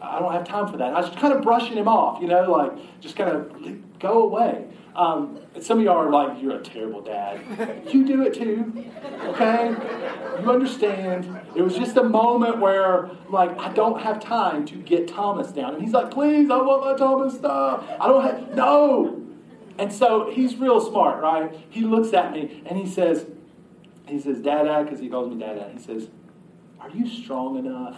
I 0.00 0.18
don't 0.18 0.32
have 0.32 0.44
time 0.46 0.68
for 0.68 0.76
that. 0.76 0.94
I 0.94 1.00
was 1.00 1.10
kind 1.16 1.32
of 1.32 1.42
brushing 1.42 1.76
him 1.76 1.88
off, 1.88 2.20
you 2.20 2.28
know, 2.28 2.50
like 2.50 2.72
just 3.00 3.16
kind 3.16 3.30
of 3.30 3.50
Go 4.04 4.24
away. 4.24 4.66
Um, 4.94 5.38
some 5.60 5.78
of 5.78 5.84
y'all 5.84 5.96
are 5.96 6.10
like, 6.10 6.42
you're 6.42 6.56
a 6.56 6.62
terrible 6.62 7.00
dad. 7.00 7.40
You 7.90 8.06
do 8.06 8.22
it 8.22 8.34
too, 8.34 8.84
okay? 9.28 9.74
You 10.40 10.50
understand. 10.50 11.40
It 11.54 11.62
was 11.62 11.74
just 11.74 11.96
a 11.96 12.02
moment 12.02 12.58
where, 12.58 13.06
I'm 13.06 13.32
like, 13.32 13.58
I 13.58 13.72
don't 13.72 14.00
have 14.02 14.20
time 14.20 14.66
to 14.66 14.76
get 14.76 15.08
Thomas 15.08 15.52
down. 15.52 15.74
And 15.74 15.82
he's 15.82 15.92
like, 15.92 16.10
please, 16.10 16.50
I 16.50 16.56
want 16.56 16.84
my 16.84 16.94
Thomas 16.96 17.34
stuff. 17.34 17.84
I 17.98 18.06
don't 18.08 18.22
have, 18.22 18.54
no. 18.54 19.22
And 19.78 19.90
so 19.90 20.30
he's 20.30 20.56
real 20.56 20.80
smart, 20.80 21.22
right? 21.22 21.56
He 21.70 21.80
looks 21.80 22.12
at 22.12 22.32
me 22.32 22.62
and 22.66 22.78
he 22.78 22.86
says, 22.86 23.24
he 24.06 24.20
says, 24.20 24.40
Dada, 24.40 24.84
because 24.84 25.00
he 25.00 25.08
calls 25.08 25.32
me 25.32 25.38
Dada. 25.40 25.70
He 25.72 25.78
says, 25.78 26.08
are 26.80 26.90
you 26.90 27.08
strong 27.08 27.56
enough 27.58 27.96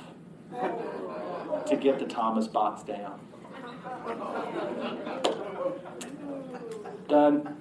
to 1.67 1.77
get 1.77 1.99
the 1.99 2.07
Thomas 2.07 2.47
box 2.47 2.83
down? 2.85 3.21
Done. 7.09 7.57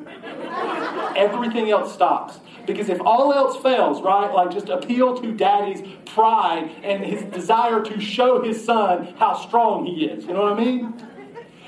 Everything 1.16 1.70
else 1.70 1.94
stops. 1.94 2.40
Because 2.66 2.90
if 2.90 3.00
all 3.02 3.34
else 3.34 3.58
fails, 3.62 4.02
right, 4.02 4.32
like 4.34 4.52
just 4.52 4.70
appeal 4.70 5.20
to 5.22 5.32
daddy's 5.32 5.82
pride 6.06 6.72
and 6.84 7.04
his 7.04 7.24
desire 7.24 7.82
to 7.84 8.00
show 8.00 8.44
his 8.44 8.64
son 8.64 9.14
how 9.18 9.34
strong 9.36 9.86
he 9.86 10.06
is. 10.06 10.26
You 10.26 10.34
know 10.34 10.44
what 10.44 10.54
I 10.54 10.64
mean? 10.64 10.94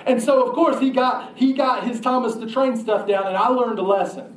And 0.06 0.22
so 0.22 0.44
of 0.44 0.54
course 0.54 0.80
he 0.80 0.90
got 0.90 1.38
he 1.38 1.54
got 1.54 1.86
his 1.86 2.00
Thomas 2.00 2.36
the 2.36 2.48
Train 2.50 2.78
stuff 2.78 3.08
down, 3.08 3.28
and 3.28 3.36
I 3.36 3.50
learned 3.50 3.78
a 3.78 3.84
lesson. 3.84 4.37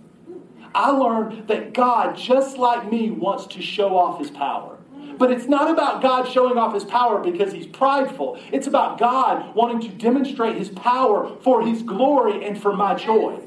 I 0.75 0.91
learned 0.91 1.49
that 1.49 1.75
God, 1.75 2.17
just 2.17 2.59
like 2.59 2.91
me, 2.91 3.11
wants 3.11 3.47
to 3.49 3.63
show 3.63 3.97
off 3.97 4.19
his 4.19 4.31
power. 4.31 4.79
But 5.19 5.31
it's 5.31 5.47
not 5.47 5.71
about 5.71 6.01
God 6.01 6.29
showing 6.29 6.57
off 6.57 6.73
his 6.73 6.85
power 6.85 7.23
because 7.23 7.53
he's 7.53 7.67
prideful. 7.67 8.39
It's 8.53 8.67
about 8.67 8.99
God 8.99 9.55
wanting 9.55 9.81
to 9.81 9.89
demonstrate 9.89 10.57
his 10.57 10.71
power 10.71 11.37
for 11.43 11.63
his 11.63 11.83
glory 11.83 12.45
and 12.45 12.61
for 12.61 12.75
my 12.75 12.95
joy. 12.95 13.41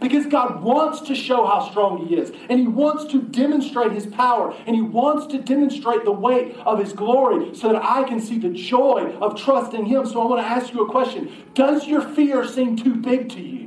Because 0.00 0.26
God 0.26 0.62
wants 0.62 1.00
to 1.02 1.14
show 1.14 1.46
how 1.46 1.68
strong 1.70 2.06
He 2.06 2.16
is. 2.16 2.30
And 2.50 2.60
He 2.60 2.66
wants 2.66 3.10
to 3.12 3.22
demonstrate 3.22 3.92
His 3.92 4.06
power. 4.06 4.54
And 4.66 4.76
He 4.76 4.82
wants 4.82 5.26
to 5.28 5.38
demonstrate 5.38 6.04
the 6.04 6.12
weight 6.12 6.56
of 6.66 6.78
His 6.78 6.92
glory 6.92 7.54
so 7.54 7.72
that 7.72 7.82
I 7.82 8.04
can 8.04 8.20
see 8.20 8.38
the 8.38 8.50
joy 8.50 9.16
of 9.20 9.40
trusting 9.40 9.86
Him. 9.86 10.04
So 10.04 10.20
I 10.20 10.26
want 10.26 10.42
to 10.42 10.46
ask 10.46 10.72
you 10.74 10.84
a 10.84 10.90
question 10.90 11.32
Does 11.54 11.86
your 11.86 12.02
fear 12.02 12.46
seem 12.46 12.76
too 12.76 12.94
big 12.94 13.30
to 13.30 13.40
you? 13.40 13.63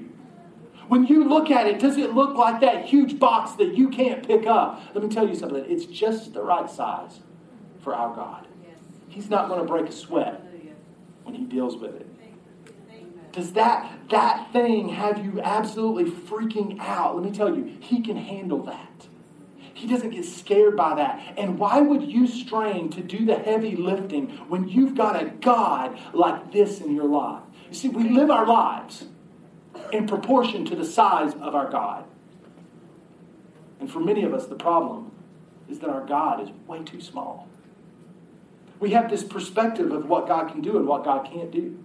When 0.88 1.06
you 1.06 1.28
look 1.28 1.52
at 1.52 1.68
it, 1.68 1.80
does 1.80 1.98
it 1.98 2.14
look 2.14 2.38
like 2.38 2.62
that 2.62 2.86
huge 2.86 3.20
box 3.20 3.52
that 3.54 3.76
you 3.76 3.90
can't 3.90 4.26
pick 4.26 4.46
up? 4.46 4.82
Let 4.94 5.04
me 5.04 5.10
tell 5.10 5.28
you 5.28 5.36
something. 5.36 5.66
It's 5.68 5.86
just 5.86 6.34
the 6.34 6.42
right 6.42 6.70
size 6.70 7.20
for 7.82 7.94
our 7.94 8.16
God. 8.16 8.48
He's 9.10 9.30
not 9.30 9.50
going 9.50 9.60
to 9.60 9.66
break 9.66 9.88
a 9.88 9.92
sweat 9.92 10.42
when 11.24 11.36
He 11.36 11.44
deals 11.44 11.76
with 11.78 11.96
it. 11.96 12.08
Does 13.34 13.54
that, 13.54 13.92
that 14.10 14.52
thing 14.54 14.90
have 14.90 15.24
you 15.24 15.42
absolutely 15.42 16.10
freaking 16.10 16.80
out? 16.80 17.16
Let 17.16 17.26
me 17.26 17.32
tell 17.32 17.56
you, 17.56 17.78
He 17.82 18.02
can 18.02 18.18
handle 18.18 18.64
that. 18.64 19.08
He 19.74 19.88
doesn't 19.88 20.10
get 20.10 20.26
scared 20.26 20.76
by 20.76 20.96
that. 20.96 21.36
And 21.38 21.60
why 21.60 21.82
would 21.82 22.02
you 22.02 22.26
strain 22.26 22.90
to 22.92 23.02
do 23.02 23.26
the 23.26 23.38
heavy 23.38 23.76
lifting 23.76 24.30
when 24.48 24.68
you've 24.68 24.96
got 24.96 25.22
a 25.22 25.26
God 25.26 26.00
like 26.14 26.52
this 26.52 26.82
in 26.82 26.96
your 26.96 27.06
life? 27.06 27.44
You 27.70 27.76
see, 27.76 27.90
we 27.90 28.10
live 28.10 28.32
our 28.32 28.48
lives 28.48 29.06
in 29.92 30.08
proportion 30.08 30.66
to 30.66 30.76
the 30.76 30.86
size 30.86 31.34
of 31.36 31.56
our 31.56 31.70
God. 31.70 32.06
And 33.80 33.92
for 33.92 34.00
many 34.00 34.24
of 34.24 34.34
us, 34.34 34.48
the 34.48 34.56
problem 34.56 35.12
is 35.70 35.80
that 35.80 35.90
our 35.90 36.06
God 36.06 36.42
is 36.42 36.50
way 36.68 36.84
too 36.84 37.02
small. 37.02 37.48
We 38.80 38.92
have 38.92 39.10
this 39.10 39.24
perspective 39.24 39.92
of 39.92 40.08
what 40.08 40.28
God 40.28 40.52
can 40.52 40.62
do 40.62 40.78
and 40.78 40.88
what 40.88 41.04
God 41.04 41.26
can't 41.32 41.52
do. 41.52 41.84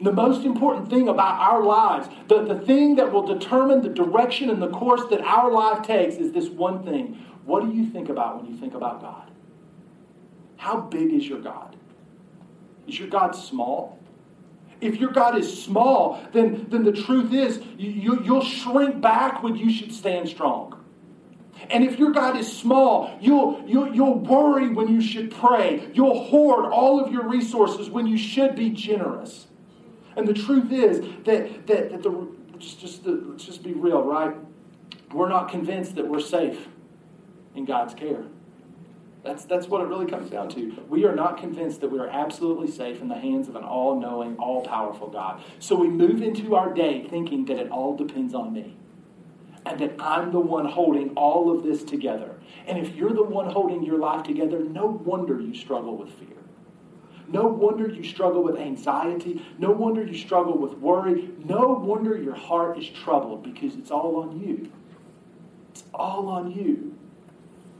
The 0.00 0.12
most 0.12 0.44
important 0.44 0.90
thing 0.90 1.08
about 1.08 1.40
our 1.40 1.62
lives, 1.62 2.08
the, 2.28 2.44
the 2.44 2.58
thing 2.58 2.96
that 2.96 3.12
will 3.12 3.26
determine 3.26 3.82
the 3.82 3.88
direction 3.88 4.50
and 4.50 4.60
the 4.60 4.70
course 4.70 5.02
that 5.10 5.20
our 5.20 5.50
life 5.50 5.86
takes, 5.86 6.16
is 6.16 6.32
this 6.32 6.48
one 6.48 6.84
thing. 6.84 7.24
What 7.44 7.64
do 7.64 7.72
you 7.72 7.86
think 7.90 8.08
about 8.08 8.42
when 8.42 8.52
you 8.52 8.58
think 8.58 8.74
about 8.74 9.00
God? 9.00 9.30
How 10.56 10.80
big 10.80 11.12
is 11.12 11.28
your 11.28 11.40
God? 11.40 11.76
Is 12.88 12.98
your 12.98 13.08
God 13.08 13.32
small? 13.32 13.98
If 14.84 15.00
your 15.00 15.10
God 15.10 15.38
is 15.38 15.62
small, 15.64 16.22
then, 16.32 16.66
then 16.68 16.84
the 16.84 16.92
truth 16.92 17.32
is 17.32 17.58
you, 17.78 18.20
you, 18.22 18.34
will 18.34 18.44
shrink 18.44 19.00
back 19.00 19.42
when 19.42 19.56
you 19.56 19.72
should 19.72 19.92
stand 19.92 20.28
strong. 20.28 20.84
And 21.70 21.82
if 21.82 21.98
your 21.98 22.12
God 22.12 22.36
is 22.36 22.52
small, 22.52 23.16
you'll, 23.18 23.64
you'll, 23.66 23.94
you'll 23.94 24.18
worry 24.18 24.68
when 24.68 24.88
you 24.88 25.00
should 25.00 25.30
pray. 25.30 25.90
You'll 25.94 26.24
hoard 26.24 26.66
all 26.66 27.02
of 27.02 27.10
your 27.10 27.26
resources 27.26 27.88
when 27.88 28.06
you 28.06 28.18
should 28.18 28.54
be 28.54 28.68
generous. 28.68 29.46
And 30.16 30.28
the 30.28 30.34
truth 30.34 30.70
is 30.70 31.00
that, 31.24 31.66
that, 31.66 31.90
that 31.90 32.02
the, 32.02 32.28
just, 32.58 32.78
just, 32.78 33.04
the, 33.04 33.32
just 33.38 33.62
be 33.62 33.72
real, 33.72 34.02
right? 34.02 34.36
We're 35.14 35.30
not 35.30 35.48
convinced 35.48 35.94
that 35.94 36.06
we're 36.06 36.20
safe 36.20 36.68
in 37.54 37.64
God's 37.64 37.94
care. 37.94 38.24
That's, 39.24 39.46
that's 39.46 39.66
what 39.68 39.80
it 39.80 39.86
really 39.86 40.06
comes 40.06 40.28
down 40.28 40.50
to. 40.50 40.84
We 40.88 41.06
are 41.06 41.14
not 41.14 41.38
convinced 41.38 41.80
that 41.80 41.90
we 41.90 41.98
are 41.98 42.08
absolutely 42.08 42.70
safe 42.70 43.00
in 43.00 43.08
the 43.08 43.14
hands 43.14 43.48
of 43.48 43.56
an 43.56 43.64
all 43.64 43.98
knowing, 43.98 44.36
all 44.36 44.62
powerful 44.62 45.08
God. 45.08 45.42
So 45.58 45.74
we 45.76 45.88
move 45.88 46.22
into 46.22 46.54
our 46.54 46.72
day 46.72 47.06
thinking 47.08 47.46
that 47.46 47.58
it 47.58 47.70
all 47.70 47.96
depends 47.96 48.34
on 48.34 48.52
me 48.52 48.76
and 49.64 49.80
that 49.80 49.94
I'm 49.98 50.30
the 50.30 50.40
one 50.40 50.66
holding 50.66 51.10
all 51.10 51.56
of 51.56 51.64
this 51.64 51.82
together. 51.84 52.34
And 52.66 52.78
if 52.78 52.94
you're 52.94 53.14
the 53.14 53.24
one 53.24 53.50
holding 53.50 53.82
your 53.82 53.98
life 53.98 54.24
together, 54.24 54.60
no 54.60 54.86
wonder 54.86 55.40
you 55.40 55.54
struggle 55.54 55.96
with 55.96 56.10
fear. 56.12 56.28
No 57.26 57.46
wonder 57.46 57.88
you 57.88 58.04
struggle 58.04 58.42
with 58.42 58.56
anxiety. 58.56 59.42
No 59.58 59.70
wonder 59.70 60.04
you 60.04 60.18
struggle 60.18 60.58
with 60.58 60.74
worry. 60.74 61.30
No 61.42 61.68
wonder 61.68 62.18
your 62.18 62.34
heart 62.34 62.78
is 62.78 62.86
troubled 62.90 63.42
because 63.42 63.74
it's 63.76 63.90
all 63.90 64.16
on 64.16 64.38
you. 64.38 64.70
It's 65.70 65.84
all 65.94 66.28
on 66.28 66.50
you. 66.50 66.94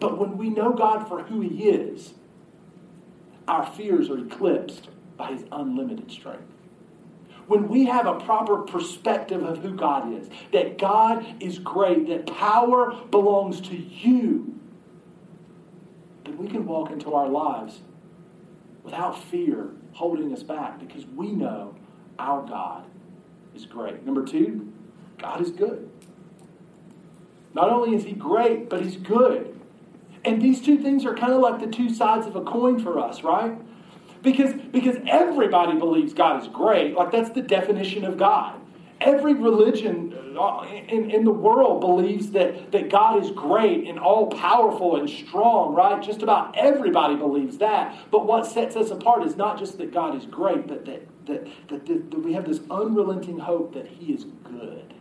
But 0.04 0.18
when 0.18 0.36
we 0.36 0.50
know 0.50 0.74
God 0.74 1.08
for 1.08 1.22
who 1.22 1.40
He 1.40 1.64
is, 1.64 2.12
our 3.48 3.64
fears 3.64 4.10
are 4.10 4.18
eclipsed 4.18 4.90
by 5.16 5.28
His 5.28 5.44
unlimited 5.50 6.10
strength. 6.10 6.52
When 7.46 7.68
we 7.68 7.86
have 7.86 8.06
a 8.06 8.20
proper 8.20 8.58
perspective 8.58 9.42
of 9.42 9.62
who 9.62 9.74
God 9.74 10.12
is, 10.12 10.28
that 10.52 10.76
God 10.76 11.24
is 11.40 11.58
great, 11.58 12.06
that 12.08 12.26
power 12.26 12.94
belongs 13.10 13.62
to 13.62 13.74
you, 13.74 14.60
then 16.26 16.36
we 16.36 16.48
can 16.48 16.66
walk 16.66 16.90
into 16.90 17.14
our 17.14 17.30
lives 17.30 17.80
without 18.82 19.18
fear 19.30 19.70
holding 19.92 20.34
us 20.34 20.42
back 20.42 20.78
because 20.80 21.06
we 21.06 21.32
know 21.32 21.74
our 22.18 22.46
God 22.46 22.84
is 23.54 23.64
great. 23.64 24.04
Number 24.04 24.22
two, 24.22 24.70
God 25.16 25.40
is 25.40 25.50
good. 25.50 25.88
Not 27.54 27.70
only 27.70 27.96
is 27.96 28.04
He 28.04 28.12
great, 28.12 28.68
but 28.68 28.82
He's 28.82 28.96
good. 28.96 29.54
And 30.24 30.40
these 30.40 30.60
two 30.62 30.78
things 30.78 31.04
are 31.04 31.14
kind 31.14 31.32
of 31.32 31.40
like 31.40 31.60
the 31.60 31.66
two 31.66 31.92
sides 31.92 32.26
of 32.26 32.36
a 32.36 32.42
coin 32.42 32.82
for 32.82 32.98
us, 32.98 33.22
right? 33.22 33.58
Because, 34.22 34.54
because 34.72 34.96
everybody 35.06 35.78
believes 35.78 36.14
God 36.14 36.42
is 36.42 36.48
great. 36.48 36.94
Like, 36.94 37.12
that's 37.12 37.30
the 37.30 37.42
definition 37.42 38.04
of 38.04 38.16
God. 38.16 38.58
Every 39.00 39.34
religion 39.34 40.36
uh, 40.38 40.66
in, 40.88 41.10
in 41.10 41.24
the 41.24 41.32
world 41.32 41.80
believes 41.80 42.30
that, 42.30 42.72
that 42.72 42.88
God 42.88 43.22
is 43.22 43.30
great 43.32 43.86
and 43.86 43.98
all 43.98 44.28
powerful 44.28 44.96
and 44.96 45.10
strong, 45.10 45.74
right? 45.74 46.02
Just 46.02 46.22
about 46.22 46.56
everybody 46.56 47.16
believes 47.16 47.58
that. 47.58 47.94
But 48.10 48.26
what 48.26 48.46
sets 48.46 48.76
us 48.76 48.90
apart 48.90 49.24
is 49.26 49.36
not 49.36 49.58
just 49.58 49.76
that 49.76 49.92
God 49.92 50.16
is 50.16 50.24
great, 50.24 50.66
but 50.66 50.86
that, 50.86 51.06
that, 51.26 51.46
that, 51.68 51.86
that, 51.86 52.10
that 52.10 52.18
we 52.18 52.32
have 52.32 52.46
this 52.46 52.60
unrelenting 52.70 53.38
hope 53.38 53.74
that 53.74 53.86
He 53.86 54.14
is 54.14 54.24
good 54.42 54.94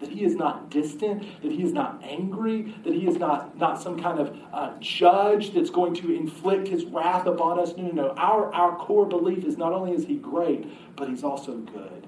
that 0.00 0.10
he 0.10 0.24
is 0.24 0.34
not 0.34 0.70
distant, 0.70 1.22
that 1.42 1.50
he 1.50 1.62
is 1.62 1.72
not 1.72 2.00
angry, 2.04 2.74
that 2.84 2.92
he 2.92 3.06
is 3.06 3.16
not, 3.16 3.56
not 3.58 3.82
some 3.82 4.00
kind 4.00 4.18
of 4.18 4.36
uh, 4.52 4.72
judge 4.80 5.52
that's 5.54 5.70
going 5.70 5.94
to 5.94 6.14
inflict 6.14 6.68
his 6.68 6.84
wrath 6.84 7.26
upon 7.26 7.58
us. 7.58 7.76
No, 7.76 7.84
no, 7.84 7.90
no. 7.90 8.08
Our, 8.16 8.54
our 8.54 8.76
core 8.76 9.06
belief 9.06 9.44
is 9.44 9.56
not 9.56 9.72
only 9.72 9.92
is 9.92 10.06
he 10.06 10.16
great, 10.16 10.96
but 10.96 11.08
he's 11.08 11.24
also 11.24 11.56
good. 11.56 12.06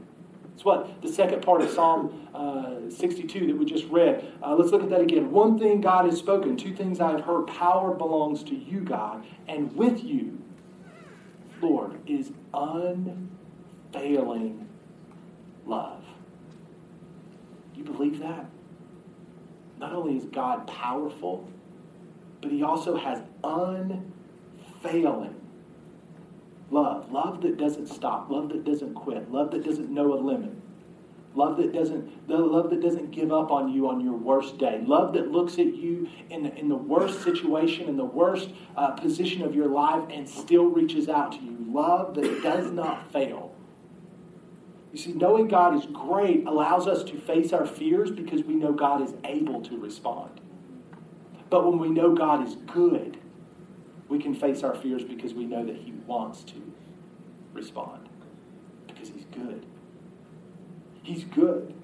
It's 0.54 0.64
what 0.64 1.00
the 1.00 1.10
second 1.10 1.42
part 1.42 1.62
of 1.62 1.70
Psalm 1.70 2.28
uh, 2.34 2.90
62 2.90 3.46
that 3.46 3.56
we 3.56 3.64
just 3.64 3.86
read. 3.86 4.30
Uh, 4.42 4.54
let's 4.54 4.70
look 4.72 4.82
at 4.82 4.90
that 4.90 5.00
again. 5.00 5.30
One 5.30 5.58
thing 5.58 5.80
God 5.80 6.04
has 6.04 6.18
spoken, 6.18 6.54
two 6.58 6.74
things 6.74 7.00
I 7.00 7.12
have 7.12 7.22
heard. 7.22 7.46
Power 7.46 7.94
belongs 7.94 8.42
to 8.44 8.54
you, 8.54 8.80
God, 8.80 9.24
and 9.48 9.74
with 9.74 10.04
you, 10.04 10.38
Lord, 11.62 11.98
is 12.06 12.32
unfailing 12.52 13.30
love. 15.64 15.99
You 17.80 17.86
believe 17.86 18.18
that? 18.18 18.44
Not 19.78 19.94
only 19.94 20.18
is 20.18 20.26
God 20.26 20.66
powerful, 20.66 21.48
but 22.42 22.52
he 22.52 22.62
also 22.62 22.94
has 22.94 23.22
unfailing 23.42 25.34
love. 26.70 27.10
Love 27.10 27.40
that 27.40 27.56
doesn't 27.56 27.86
stop, 27.86 28.28
love 28.28 28.50
that 28.50 28.64
doesn't 28.64 28.92
quit, 28.92 29.32
love 29.32 29.50
that 29.52 29.64
doesn't 29.64 29.88
know 29.88 30.12
a 30.12 30.20
limit. 30.20 30.52
Love 31.34 31.56
that 31.56 31.72
doesn't 31.72 32.28
the 32.28 32.36
love 32.36 32.68
that 32.68 32.82
doesn't 32.82 33.12
give 33.12 33.32
up 33.32 33.50
on 33.50 33.72
you 33.72 33.88
on 33.88 34.02
your 34.02 34.16
worst 34.16 34.58
day. 34.58 34.82
Love 34.84 35.14
that 35.14 35.30
looks 35.32 35.54
at 35.54 35.74
you 35.74 36.06
in 36.28 36.42
the, 36.42 36.54
in 36.56 36.68
the 36.68 36.76
worst 36.76 37.22
situation, 37.22 37.88
in 37.88 37.96
the 37.96 38.04
worst 38.04 38.50
uh, 38.76 38.90
position 38.90 39.40
of 39.40 39.54
your 39.54 39.68
life, 39.68 40.06
and 40.10 40.28
still 40.28 40.66
reaches 40.66 41.08
out 41.08 41.32
to 41.32 41.38
you. 41.38 41.56
Love 41.66 42.14
that 42.16 42.42
does 42.42 42.70
not 42.72 43.10
fail. 43.10 43.49
You 44.92 44.98
see, 44.98 45.12
knowing 45.12 45.46
God 45.48 45.76
is 45.76 45.86
great 45.86 46.46
allows 46.46 46.86
us 46.86 47.04
to 47.04 47.18
face 47.18 47.52
our 47.52 47.66
fears 47.66 48.10
because 48.10 48.42
we 48.42 48.54
know 48.54 48.72
God 48.72 49.02
is 49.02 49.14
able 49.24 49.60
to 49.62 49.78
respond. 49.78 50.40
But 51.48 51.66
when 51.66 51.78
we 51.78 51.88
know 51.88 52.14
God 52.14 52.46
is 52.46 52.56
good, 52.66 53.18
we 54.08 54.18
can 54.18 54.34
face 54.34 54.62
our 54.62 54.74
fears 54.74 55.04
because 55.04 55.34
we 55.34 55.44
know 55.44 55.64
that 55.64 55.76
He 55.76 55.92
wants 56.06 56.42
to 56.44 56.72
respond. 57.52 58.08
Because 58.88 59.10
He's 59.10 59.26
good. 59.26 59.64
He's 61.02 61.24
good. 61.24 61.74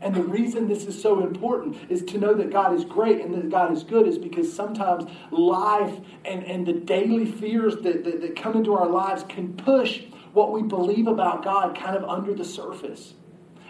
And 0.00 0.14
the 0.14 0.22
reason 0.22 0.68
this 0.68 0.84
is 0.84 1.00
so 1.00 1.20
important 1.20 1.78
is 1.88 2.02
to 2.02 2.18
know 2.18 2.34
that 2.34 2.50
God 2.50 2.74
is 2.74 2.84
great 2.84 3.22
and 3.22 3.32
that 3.34 3.50
God 3.50 3.72
is 3.72 3.82
good 3.82 4.06
is 4.06 4.18
because 4.18 4.52
sometimes 4.52 5.10
life 5.30 5.98
and, 6.26 6.44
and 6.44 6.66
the 6.66 6.74
daily 6.74 7.24
fears 7.24 7.76
that, 7.76 8.04
that, 8.04 8.20
that 8.20 8.36
come 8.36 8.54
into 8.54 8.74
our 8.74 8.86
lives 8.86 9.24
can 9.26 9.54
push 9.54 10.02
what 10.34 10.52
we 10.52 10.62
believe 10.62 11.06
about 11.06 11.42
God 11.42 11.76
kind 11.76 11.96
of 11.96 12.04
under 12.04 12.34
the 12.34 12.44
surface. 12.44 13.14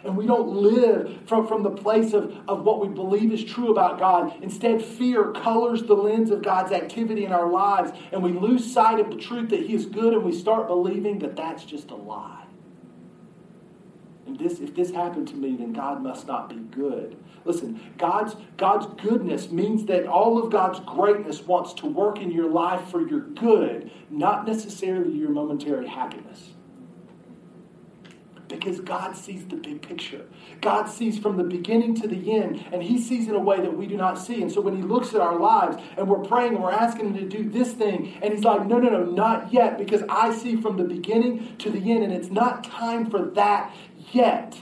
And 0.03 0.19
we 0.19 0.27
don't 0.27 0.49
live 0.49 1.21
from, 1.27 1.47
from 1.47 1.63
the 1.63 1.71
place 1.71 2.13
of, 2.13 2.37
of 2.47 2.63
what 2.65 2.81
we 2.81 2.89
believe 2.89 3.33
is 3.33 3.43
true 3.43 3.71
about 3.71 3.99
God. 3.99 4.35
Instead, 4.43 4.85
fear 4.85 5.33
colors 5.33 5.83
the 5.83 5.95
lens 5.95 6.31
of 6.31 6.43
God's 6.43 6.73
activity 6.73 7.25
in 7.25 7.33
our 7.33 7.51
lives, 7.51 7.93
and 8.13 8.23
we 8.23 8.33
lose 8.33 8.71
sight 8.71 9.01
of 9.01 9.11
the 9.11 9.17
truth 9.17 9.49
that 9.51 9.61
He 9.61 9.75
is 9.75 9.87
good, 9.87 10.13
and 10.13 10.23
we 10.23 10.33
start 10.33 10.67
believing 10.67 11.21
that 11.21 11.37
that's 11.37 11.65
just 11.65 11.91
a 11.91 11.95
lie. 11.95 12.45
And 14.27 14.39
this, 14.39 14.61
if 14.61 14.75
this 14.75 14.91
happened 14.91 15.29
to 15.29 15.37
me, 15.37 15.57
then 15.57 15.73
God 15.73 16.03
must 16.03 16.27
not 16.27 16.49
be 16.49 16.57
good. 16.57 17.17
Listen, 17.45 17.81
God's, 17.99 18.37
God's 18.57 18.87
goodness 19.03 19.51
means 19.51 19.85
that 19.87 20.07
all 20.07 20.43
of 20.43 20.51
God's 20.51 20.81
greatness 20.81 21.43
wants 21.43 21.75
to 21.75 21.87
work 21.87 22.19
in 22.19 22.31
your 22.31 22.51
life 22.51 22.89
for 22.89 23.07
your 23.07 23.21
good, 23.21 23.91
not 24.11 24.47
necessarily 24.47 25.13
your 25.13 25.29
momentary 25.29 25.87
happiness. 25.87 26.54
Because 28.55 28.81
God 28.81 29.17
sees 29.17 29.45
the 29.47 29.57
big 29.57 29.83
picture. 29.83 30.25
God 30.61 30.87
sees 30.87 31.19
from 31.19 31.37
the 31.37 31.45
beginning 31.45 31.95
to 31.97 32.09
the 32.09 32.33
end, 32.33 32.65
and 32.73 32.83
He 32.83 33.01
sees 33.01 33.29
in 33.29 33.35
a 33.35 33.41
way 33.41 33.61
that 33.61 33.77
we 33.77 33.87
do 33.87 33.97
not 33.97 34.19
see. 34.19 34.41
And 34.41 34.51
so 34.51 34.61
when 34.61 34.77
He 34.77 34.83
looks 34.83 35.15
at 35.15 35.21
our 35.21 35.39
lives 35.39 35.77
and 35.97 36.09
we're 36.09 36.21
praying 36.21 36.55
and 36.55 36.63
we're 36.63 36.73
asking 36.73 37.15
Him 37.15 37.15
to 37.15 37.37
do 37.37 37.49
this 37.49 37.73
thing, 37.73 38.15
and 38.23 38.33
He's 38.33 38.45
like, 38.45 38.67
no, 38.67 38.79
no, 38.79 38.91
no, 38.91 39.05
not 39.05 39.53
yet, 39.53 39.77
because 39.77 40.03
I 40.09 40.35
see 40.35 40.57
from 40.57 40.77
the 40.77 40.85
beginning 40.85 41.57
to 41.59 41.71
the 41.71 41.91
end, 41.91 42.05
and 42.05 42.13
it's 42.13 42.31
not 42.31 42.65
time 42.65 43.11
for 43.11 43.23
that 43.31 43.75
yet. 44.13 44.61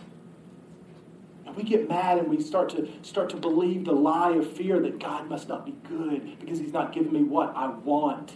And 1.44 1.55
we 1.55 1.62
get 1.62 1.88
mad 1.88 2.18
and 2.18 2.28
we 2.28 2.40
start 2.40 2.70
to 2.70 2.88
start 3.02 3.28
to 3.31 3.37
believe 3.37 3.85
the 3.85 3.92
lie 3.92 4.33
of 4.33 4.50
fear 4.50 4.81
that 4.81 4.98
God 4.98 5.28
must 5.28 5.48
not 5.48 5.66
be 5.66 5.72
good 5.87 6.38
because 6.40 6.59
He's 6.59 6.72
not 6.72 6.92
giving 6.92 7.12
me 7.12 7.22
what 7.22 7.55
I 7.55 7.68
want. 7.68 8.33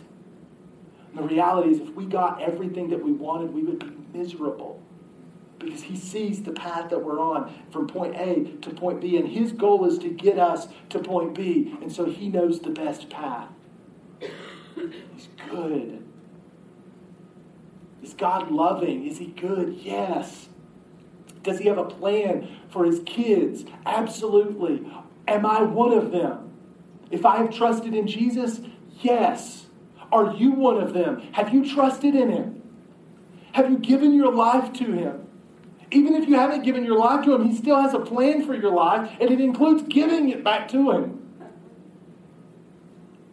And 1.08 1.18
the 1.18 1.22
reality 1.22 1.70
is, 1.70 1.80
if 1.80 1.94
we 1.94 2.04
got 2.04 2.42
everything 2.42 2.90
that 2.90 3.02
we 3.02 3.12
wanted, 3.12 3.54
we 3.54 3.62
would 3.62 3.78
be 3.78 4.18
miserable 4.18 4.75
because 5.66 5.82
he 5.82 5.96
sees 5.96 6.42
the 6.42 6.52
path 6.52 6.90
that 6.90 6.98
we're 6.98 7.20
on 7.20 7.52
from 7.70 7.86
point 7.86 8.14
A 8.16 8.44
to 8.62 8.70
point 8.70 9.00
B, 9.00 9.16
and 9.16 9.28
his 9.28 9.52
goal 9.52 9.84
is 9.84 9.98
to 9.98 10.08
get 10.08 10.38
us 10.38 10.68
to 10.90 10.98
point 10.98 11.34
B, 11.34 11.76
and 11.82 11.92
so 11.92 12.04
he 12.04 12.28
knows 12.28 12.60
the 12.60 12.70
best 12.70 13.10
path. 13.10 13.48
He's 14.20 15.28
good. 15.50 16.04
Is 18.02 18.14
God 18.14 18.50
loving? 18.50 19.06
Is 19.06 19.18
he 19.18 19.26
good? 19.26 19.74
Yes. 19.74 20.48
Does 21.42 21.58
he 21.58 21.68
have 21.68 21.78
a 21.78 21.84
plan 21.84 22.48
for 22.68 22.84
his 22.84 23.00
kids? 23.04 23.64
Absolutely. 23.84 24.86
Am 25.26 25.44
I 25.44 25.62
one 25.62 25.92
of 25.92 26.12
them? 26.12 26.52
If 27.10 27.26
I 27.26 27.38
have 27.38 27.54
trusted 27.54 27.94
in 27.94 28.06
Jesus, 28.06 28.60
yes. 29.00 29.66
Are 30.12 30.34
you 30.34 30.52
one 30.52 30.80
of 30.80 30.92
them? 30.92 31.20
Have 31.32 31.52
you 31.52 31.68
trusted 31.68 32.14
in 32.14 32.30
him? 32.30 32.62
Have 33.52 33.70
you 33.70 33.78
given 33.78 34.12
your 34.12 34.32
life 34.32 34.72
to 34.74 34.84
him? 34.84 35.25
Even 35.90 36.14
if 36.14 36.28
you 36.28 36.34
haven't 36.34 36.64
given 36.64 36.84
your 36.84 36.98
life 36.98 37.24
to 37.24 37.34
him, 37.34 37.48
he 37.48 37.56
still 37.56 37.80
has 37.80 37.94
a 37.94 38.00
plan 38.00 38.44
for 38.44 38.54
your 38.54 38.72
life, 38.72 39.10
and 39.20 39.30
it 39.30 39.40
includes 39.40 39.82
giving 39.88 40.30
it 40.30 40.42
back 40.42 40.68
to 40.68 40.90
him. 40.90 41.22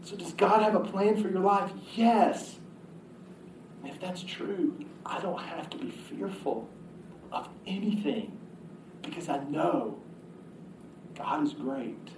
So, 0.03 0.15
does 0.15 0.33
God 0.33 0.61
have 0.61 0.75
a 0.75 0.81
plan 0.81 1.21
for 1.21 1.29
your 1.29 1.39
life? 1.39 1.71
Yes. 1.95 2.59
And 3.81 3.91
if 3.91 3.99
that's 3.99 4.21
true, 4.21 4.77
I 5.05 5.19
don't 5.19 5.41
have 5.41 5.69
to 5.71 5.77
be 5.77 5.89
fearful 5.89 6.69
of 7.31 7.49
anything 7.65 8.37
because 9.01 9.29
I 9.29 9.43
know 9.45 9.99
God 11.15 11.43
is 11.43 11.53
great 11.53 12.09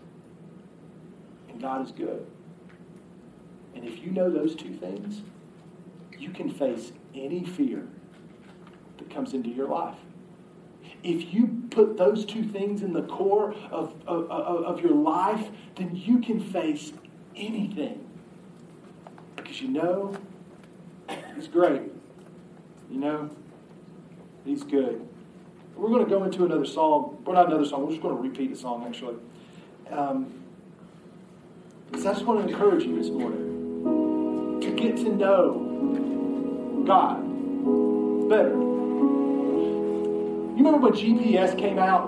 and 1.50 1.62
God 1.62 1.86
is 1.86 1.92
good. 1.92 2.26
And 3.76 3.86
if 3.86 4.00
you 4.00 4.12
know 4.12 4.30
those 4.30 4.56
two 4.56 4.74
things, 4.74 5.22
you 6.18 6.30
can 6.30 6.50
face 6.50 6.92
any 7.14 7.44
fear 7.44 7.88
that 8.98 9.10
comes 9.10 9.34
into 9.34 9.50
your 9.50 9.68
life. 9.68 9.98
If 11.06 11.32
you 11.32 11.62
put 11.70 11.98
those 11.98 12.26
two 12.26 12.44
things 12.44 12.82
in 12.82 12.92
the 12.92 13.04
core 13.04 13.54
of, 13.70 13.94
of, 14.08 14.32
of 14.32 14.80
your 14.80 14.96
life, 14.96 15.50
then 15.76 15.96
you 15.96 16.18
can 16.18 16.40
face 16.40 16.94
anything. 17.36 18.04
Because 19.36 19.62
you 19.62 19.68
know 19.68 20.18
He's 21.36 21.48
great. 21.48 21.84
You 22.90 22.98
know 22.98 23.30
He's 24.46 24.64
good. 24.64 25.08
We're 25.76 25.90
going 25.90 26.04
to 26.04 26.10
go 26.10 26.24
into 26.24 26.44
another 26.44 26.66
song. 26.66 27.22
Well, 27.24 27.36
not 27.36 27.48
another 27.48 27.66
song. 27.66 27.84
We're 27.84 27.92
just 27.92 28.02
going 28.02 28.16
to 28.16 28.22
repeat 28.22 28.52
a 28.52 28.56
song, 28.56 28.84
actually. 28.88 29.18
Um, 29.92 30.42
because 31.92 32.08
I 32.08 32.14
just 32.14 32.26
want 32.26 32.42
to 32.42 32.52
encourage 32.52 32.84
you 32.84 32.96
this 32.98 33.12
morning 33.12 34.60
to 34.60 34.72
get 34.72 34.98
to 34.98 35.16
know 35.16 36.84
God 36.88 37.22
better. 38.28 38.75
You 40.56 40.64
remember 40.64 40.88
when 40.88 40.94
GPS 40.94 41.58
came 41.58 41.78
out? 41.78 42.08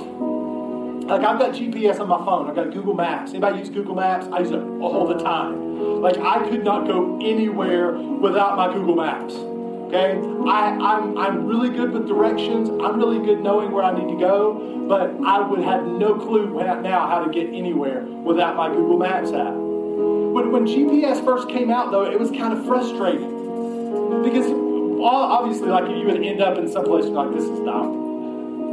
Like 1.06 1.22
I've 1.22 1.38
got 1.38 1.54
GPS 1.54 2.00
on 2.00 2.08
my 2.08 2.18
phone. 2.20 2.50
I've 2.50 2.56
got 2.56 2.72
Google 2.72 2.94
Maps. 2.94 3.32
Anybody 3.32 3.60
use 3.60 3.70
Google 3.70 3.94
Maps? 3.94 4.26
I 4.32 4.40
use 4.40 4.52
it 4.52 4.64
all 4.80 5.06
the 5.06 5.22
time. 5.22 6.02
Like 6.02 6.18
I 6.18 6.48
could 6.48 6.64
not 6.64 6.88
go 6.88 7.20
anywhere 7.22 7.92
without 7.98 8.56
my 8.56 8.74
Google 8.74 8.96
Maps. 8.96 9.34
Okay? 9.34 10.18
I, 10.50 10.70
I'm, 10.80 11.18
I'm 11.18 11.46
really 11.46 11.70
good 11.70 11.92
with 11.92 12.08
directions. 12.08 12.70
I'm 12.70 12.98
really 12.98 13.20
good 13.26 13.42
knowing 13.42 13.72
where 13.72 13.84
I 13.84 13.94
need 13.94 14.14
to 14.14 14.18
go, 14.18 14.86
but 14.88 15.14
I 15.26 15.42
would 15.42 15.60
have 15.60 15.86
no 15.86 16.16
clue 16.16 16.48
now 16.82 17.06
how 17.10 17.26
to 17.26 17.30
get 17.30 17.54
anywhere 17.54 18.04
without 18.04 18.56
my 18.56 18.70
Google 18.70 18.98
Maps 18.98 19.34
app. 19.34 19.56
When, 19.56 20.54
when 20.54 20.66
GPS 20.66 21.22
first 21.26 21.50
came 21.50 21.70
out, 21.70 21.92
though, 21.92 22.10
it 22.10 22.18
was 22.18 22.32
kind 22.32 22.54
of 22.54 22.66
frustrating. 22.66 24.24
Because 24.24 24.50
obviously, 25.04 25.68
like 25.68 25.90
you 25.90 26.06
would 26.06 26.24
end 26.24 26.42
up 26.42 26.58
in 26.58 26.72
some 26.72 26.86
place 26.86 27.06
like, 27.06 27.34
this 27.34 27.44
is 27.44 27.60
not, 27.60 28.07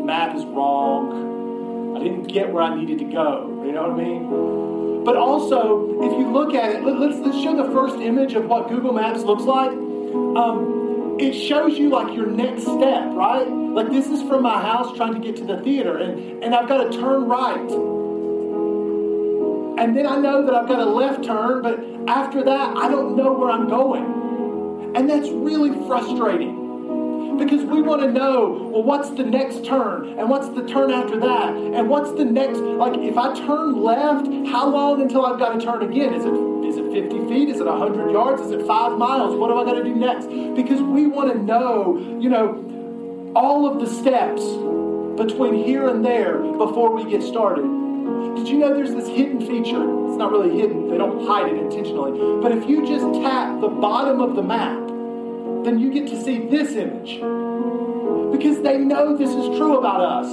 map 0.05 0.37
is 0.37 0.45
wrong. 0.45 1.97
I 1.97 2.03
didn't 2.03 2.25
get 2.25 2.53
where 2.53 2.63
I 2.63 2.75
needed 2.75 2.99
to 2.99 3.05
go. 3.05 3.63
You 3.65 3.73
know 3.73 3.89
what 3.89 4.01
I 4.01 4.05
mean? 4.05 5.05
But 5.05 5.17
also, 5.17 6.01
if 6.03 6.13
you 6.13 6.31
look 6.31 6.55
at 6.55 6.71
it, 6.71 6.85
let, 6.85 6.97
us 7.11 7.19
let's 7.21 7.43
show 7.43 7.57
the 7.57 7.71
first 7.73 7.97
image 7.97 8.35
of 8.35 8.47
what 8.47 8.69
Google 8.69 8.93
Maps 8.93 9.23
looks 9.23 9.43
like. 9.43 9.71
Um, 9.71 11.17
it 11.21 11.33
shows 11.33 11.79
you 11.79 11.91
like 11.91 12.15
your 12.15 12.27
next 12.27 12.63
step, 12.63 13.13
right? 13.13 13.47
Like 13.47 13.91
this 13.91 14.07
is 14.07 14.23
from 14.23 14.43
my 14.43 14.61
house 14.61 14.97
trying 14.97 15.15
to 15.15 15.21
get 15.21 15.37
to 15.37 15.45
the 15.45 15.61
theater, 15.63 15.99
and, 15.99 16.43
and 16.43 16.55
I've 16.55 16.69
got 16.69 16.91
to 16.91 16.99
turn 16.99 17.29
right. 17.29 17.71
And 19.77 19.97
then 19.97 20.07
I 20.07 20.17
know 20.17 20.45
that 20.47 20.55
I've 20.55 20.69
got 20.69 20.81
a 20.81 20.85
left 20.85 21.25
turn, 21.25 21.63
but 21.63 21.81
after 22.09 22.43
that, 22.45 22.77
I 22.77 22.89
don't 22.89 23.17
know 23.17 23.33
where 23.33 23.51
I'm 23.51 23.69
going. 23.69 24.93
And 24.95 25.11
that's 25.11 25.29
really 25.29 25.71
frustrating 25.87 26.54
because 27.39 27.65
we 27.65 27.83
want 27.83 28.03
to 28.03 28.11
know 28.11 28.71
well 28.73 28.83
what's 28.83 29.11
the 29.11 29.25
next 29.25 29.65
turn 29.65 30.19
and 30.19 30.29
what's 30.29 30.49
the 30.49 30.67
turn 30.67 30.91
after 30.91 31.19
that? 31.21 31.55
And 31.55 31.89
what's 31.89 32.13
the 32.13 32.25
next 32.25 32.59
like 32.59 32.99
if 32.99 33.17
i 33.17 33.35
turn 33.35 33.83
left 33.83 34.27
how 34.49 34.69
long 34.69 35.03
until 35.03 35.27
i've 35.27 35.39
got 35.39 35.59
to 35.59 35.65
turn 35.65 35.83
again? 35.83 36.15
Is 36.15 36.25
it 36.25 36.35
is 36.65 36.77
it 36.79 36.93
50 36.93 37.29
feet? 37.29 37.49
Is 37.49 37.61
it 37.61 37.67
100 37.67 38.11
yards? 38.11 38.43
Is 38.43 38.51
it 38.51 38.67
five 38.67 38.99
miles? 38.99 39.37
What 39.37 39.49
do 39.49 39.59
i 39.59 39.75
to 39.75 39.85
do 39.85 39.95
next? 39.95 40.27
Because 40.57 40.81
we 40.83 41.07
want 41.07 41.33
to 41.33 41.39
know 41.39 42.19
you 42.21 42.29
know 42.29 43.33
all 43.37 43.67
of 43.67 43.81
the 43.81 43.87
steps 43.87 44.43
between 45.17 45.65
here 45.65 45.89
and 45.89 46.05
there 46.05 46.39
before 46.39 46.95
we 46.95 47.09
get 47.11 47.23
started. 47.23 47.63
Did 48.37 48.49
you 48.49 48.59
know 48.59 48.75
there's 48.75 48.91
this 48.91 49.09
hidden 49.09 49.41
feature? 49.41 49.83
It's 50.09 50.17
not 50.17 50.31
really 50.31 50.59
hidden. 50.59 50.89
They 50.89 50.99
don't 50.99 51.27
hide 51.27 51.53
it 51.53 51.57
intentionally. 51.57 52.41
But 52.43 52.53
if 52.53 52.69
you 52.69 52.87
just 52.87 53.05
tap 53.23 53.61
the 53.61 53.69
bottom 53.69 54.21
of 54.21 54.35
the 54.35 54.43
map 54.43 54.84
then 55.65 55.79
you 55.79 55.93
get 55.93 56.07
to 56.09 56.23
see 56.23 56.47
this 56.47 56.73
image. 56.73 57.21
Because 58.33 58.63
they 58.63 58.79
know 58.79 59.17
this 59.17 59.31
is 59.31 59.57
true 59.57 59.79
about 59.79 60.01
us. 60.01 60.27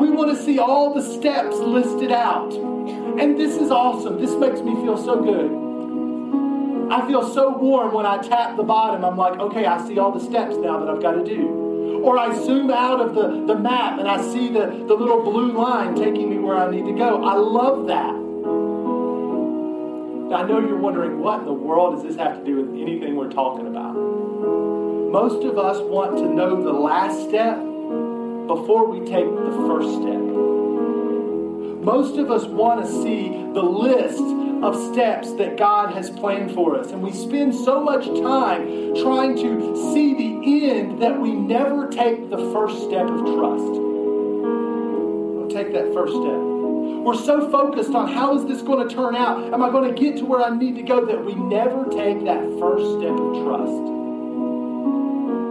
We 0.00 0.10
want 0.10 0.36
to 0.36 0.42
see 0.42 0.58
all 0.58 0.94
the 0.94 1.02
steps 1.02 1.56
listed 1.56 2.12
out. 2.12 2.52
And 2.54 3.38
this 3.38 3.56
is 3.56 3.70
awesome. 3.70 4.20
This 4.20 4.34
makes 4.36 4.60
me 4.60 4.74
feel 4.76 4.96
so 4.96 5.20
good. 5.22 6.92
I 6.92 7.06
feel 7.06 7.28
so 7.34 7.50
warm 7.56 7.92
when 7.92 8.06
I 8.06 8.18
tap 8.18 8.56
the 8.56 8.62
bottom. 8.62 9.04
I'm 9.04 9.16
like, 9.16 9.38
okay, 9.38 9.66
I 9.66 9.86
see 9.86 9.98
all 9.98 10.12
the 10.12 10.24
steps 10.24 10.56
now 10.56 10.78
that 10.78 10.88
I've 10.88 11.02
got 11.02 11.12
to 11.12 11.24
do. 11.24 12.00
Or 12.04 12.16
I 12.16 12.32
zoom 12.44 12.70
out 12.70 13.00
of 13.00 13.14
the, 13.14 13.52
the 13.52 13.58
map 13.58 13.98
and 13.98 14.08
I 14.08 14.22
see 14.32 14.48
the, 14.52 14.84
the 14.86 14.94
little 14.94 15.22
blue 15.22 15.52
line 15.52 15.96
taking 15.96 16.30
me 16.30 16.38
where 16.38 16.56
I 16.56 16.70
need 16.70 16.86
to 16.86 16.92
go. 16.92 17.24
I 17.24 17.34
love 17.34 17.88
that. 17.88 18.27
Now, 20.28 20.36
I 20.36 20.46
know 20.46 20.60
you're 20.60 20.76
wondering, 20.76 21.20
what 21.20 21.40
in 21.40 21.46
the 21.46 21.54
world 21.54 21.94
does 21.94 22.02
this 22.04 22.16
have 22.16 22.38
to 22.38 22.44
do 22.44 22.56
with 22.56 22.78
anything 22.78 23.16
we're 23.16 23.30
talking 23.30 23.66
about? 23.66 23.94
Most 23.94 25.42
of 25.42 25.56
us 25.56 25.80
want 25.80 26.18
to 26.18 26.28
know 26.28 26.62
the 26.62 26.70
last 26.70 27.26
step 27.30 27.56
before 28.46 28.86
we 28.88 29.00
take 29.06 29.24
the 29.24 29.52
first 29.66 29.88
step. 30.02 30.20
Most 31.82 32.18
of 32.18 32.30
us 32.30 32.44
want 32.44 32.84
to 32.84 32.90
see 33.02 33.30
the 33.54 33.62
list 33.62 34.20
of 34.62 34.76
steps 34.92 35.32
that 35.36 35.56
God 35.56 35.94
has 35.94 36.10
planned 36.10 36.52
for 36.52 36.78
us. 36.78 36.90
And 36.90 37.02
we 37.02 37.12
spend 37.14 37.54
so 37.54 37.80
much 37.80 38.04
time 38.04 38.94
trying 38.96 39.34
to 39.36 39.94
see 39.94 40.12
the 40.12 40.68
end 40.68 41.00
that 41.00 41.18
we 41.18 41.32
never 41.32 41.88
take 41.88 42.28
the 42.28 42.52
first 42.52 42.76
step 42.84 43.08
of 43.08 43.20
trust. 43.34 43.80
We'll 45.40 45.48
take 45.48 45.72
that 45.72 45.94
first 45.94 46.12
step. 46.12 46.57
We're 47.08 47.14
so 47.14 47.50
focused 47.50 47.94
on 47.94 48.12
how 48.12 48.36
is 48.36 48.44
this 48.46 48.60
going 48.62 48.86
to 48.86 48.94
turn 48.94 49.14
out? 49.16 49.52
Am 49.54 49.62
I 49.62 49.70
going 49.70 49.94
to 49.94 49.98
get 49.98 50.18
to 50.18 50.24
where 50.24 50.42
I 50.42 50.54
need 50.54 50.74
to 50.76 50.82
go 50.82 51.06
that 51.06 51.24
we 51.24 51.34
never 51.34 51.84
take 51.84 52.24
that 52.24 52.42
first 52.58 52.84
step 52.98 53.12
of 53.12 53.44
trust. 53.44 53.78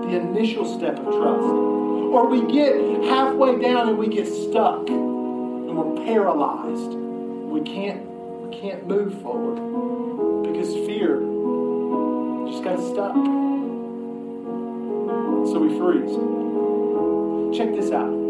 The 0.08 0.18
initial 0.18 0.66
step 0.78 1.00
of 1.00 1.06
trust. 1.06 1.48
Or 1.48 2.28
we 2.28 2.52
get 2.52 2.76
halfway 3.06 3.60
down 3.60 3.90
and 3.90 3.98
we 3.98 4.08
get 4.08 4.28
stuck 4.28 4.88
and 4.90 5.78
we're 5.78 6.06
paralyzed. 6.06 6.94
We 6.94 7.62
can't 7.62 8.06
we 8.06 8.56
can't 8.56 8.88
move 8.88 9.22
forward 9.22 10.44
because 10.44 10.74
fear 10.86 11.22
just 12.52 12.64
got 12.64 12.80
stuck. 12.80 13.16
So 15.48 15.60
we 15.60 15.78
freeze. 15.78 17.58
Check 17.58 17.74
this 17.76 17.92
out 17.92 18.27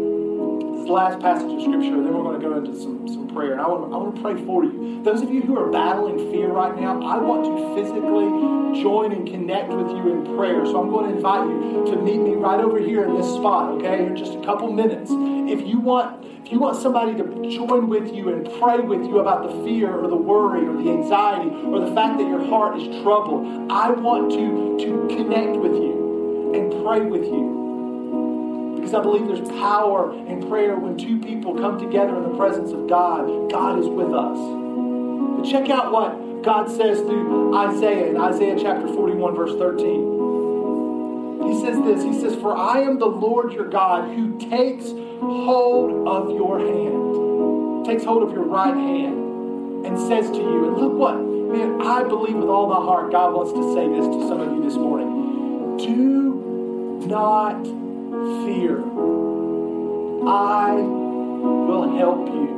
last 0.86 1.20
passage 1.20 1.50
of 1.50 1.60
Scripture, 1.62 1.94
and 1.94 2.06
then 2.06 2.14
we're 2.14 2.22
going 2.22 2.40
to 2.40 2.48
go 2.48 2.56
into 2.56 2.78
some, 2.78 3.08
some 3.08 3.28
prayer. 3.28 3.52
And 3.52 3.60
I 3.60 3.66
want, 3.66 3.92
I 3.92 3.96
want 3.96 4.16
to 4.16 4.22
pray 4.22 4.36
for 4.44 4.64
you. 4.64 5.02
Those 5.02 5.22
of 5.22 5.30
you 5.32 5.42
who 5.42 5.58
are 5.58 5.70
battling 5.70 6.30
fear 6.30 6.48
right 6.48 6.76
now, 6.78 7.02
I 7.02 7.18
want 7.18 7.44
to 7.44 7.74
physically 7.74 8.82
join 8.82 9.12
and 9.12 9.26
connect 9.26 9.68
with 9.68 9.88
you 9.88 10.12
in 10.12 10.36
prayer. 10.36 10.64
So 10.66 10.80
I'm 10.80 10.90
going 10.90 11.10
to 11.10 11.16
invite 11.16 11.48
you 11.48 11.84
to 11.92 12.02
meet 12.02 12.18
me 12.18 12.34
right 12.34 12.60
over 12.60 12.78
here 12.78 13.04
in 13.04 13.16
this 13.16 13.26
spot, 13.26 13.72
okay, 13.78 14.06
in 14.06 14.16
just 14.16 14.34
a 14.34 14.44
couple 14.44 14.70
minutes. 14.72 15.10
If 15.10 15.66
you 15.66 15.80
want, 15.80 16.24
if 16.44 16.52
you 16.52 16.58
want 16.58 16.76
somebody 16.80 17.16
to 17.16 17.24
join 17.50 17.88
with 17.88 18.14
you 18.14 18.30
and 18.30 18.44
pray 18.60 18.80
with 18.80 19.04
you 19.04 19.18
about 19.18 19.42
the 19.42 19.64
fear 19.64 19.90
or 19.90 20.08
the 20.08 20.16
worry 20.16 20.66
or 20.66 20.82
the 20.82 20.90
anxiety 20.90 21.50
or 21.66 21.80
the 21.80 21.94
fact 21.94 22.18
that 22.18 22.26
your 22.28 22.44
heart 22.46 22.80
is 22.80 22.86
troubled, 23.02 23.70
I 23.70 23.90
want 23.90 24.30
to, 24.32 24.78
to 24.84 25.16
connect 25.16 25.56
with 25.56 25.72
you 25.72 26.52
and 26.54 26.84
pray 26.84 27.00
with 27.00 27.24
you. 27.24 27.57
Because 28.88 29.00
I 29.00 29.02
believe 29.02 29.26
there's 29.26 29.46
power 29.60 30.14
in 30.14 30.48
prayer 30.48 30.74
when 30.74 30.96
two 30.96 31.20
people 31.20 31.54
come 31.54 31.78
together 31.78 32.16
in 32.16 32.22
the 32.22 32.34
presence 32.38 32.72
of 32.72 32.88
God. 32.88 33.50
God 33.50 33.78
is 33.78 33.86
with 33.86 34.14
us. 34.14 34.38
But 35.36 35.44
check 35.44 35.68
out 35.68 35.92
what 35.92 36.42
God 36.42 36.70
says 36.70 37.00
through 37.00 37.54
Isaiah 37.54 38.06
in 38.06 38.16
Isaiah 38.16 38.56
chapter 38.58 38.88
41, 38.88 39.34
verse 39.34 39.52
13. 39.58 41.52
He 41.52 41.60
says 41.60 41.76
this 41.84 42.02
He 42.02 42.18
says, 42.18 42.34
For 42.40 42.56
I 42.56 42.80
am 42.80 42.98
the 42.98 43.04
Lord 43.04 43.52
your 43.52 43.68
God 43.68 44.08
who 44.08 44.38
takes 44.38 44.86
hold 45.20 46.08
of 46.08 46.30
your 46.30 46.58
hand, 46.58 47.84
takes 47.84 48.04
hold 48.04 48.22
of 48.22 48.32
your 48.32 48.44
right 48.44 48.74
hand, 48.74 49.84
and 49.84 49.98
says 49.98 50.30
to 50.30 50.38
you, 50.38 50.64
and 50.64 50.78
look 50.78 50.94
what, 50.94 51.20
man, 51.20 51.82
I 51.82 52.04
believe 52.04 52.36
with 52.36 52.48
all 52.48 52.66
my 52.66 52.76
heart 52.76 53.12
God 53.12 53.34
wants 53.34 53.52
to 53.52 53.74
say 53.74 53.86
this 53.86 54.06
to 54.06 54.28
some 54.28 54.40
of 54.40 54.50
you 54.56 54.62
this 54.62 54.76
morning. 54.76 55.76
Do 55.76 57.06
not 57.06 57.87
fear. 58.44 58.82
I 60.26 60.74
will 60.74 61.96
help 61.96 62.28
you. 62.28 62.48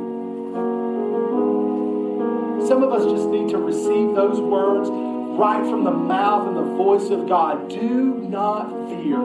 Some 2.67 2.83
of 2.83 2.91
us 2.91 3.05
just 3.11 3.27
need 3.29 3.49
to 3.49 3.57
receive 3.57 4.15
those 4.15 4.39
words 4.39 4.89
right 5.37 5.63
from 5.69 5.83
the 5.83 5.91
mouth 5.91 6.47
and 6.47 6.57
the 6.57 6.75
voice 6.75 7.09
of 7.09 7.27
God. 7.27 7.69
Do 7.69 8.25
not 8.29 8.69
fear. 8.89 9.17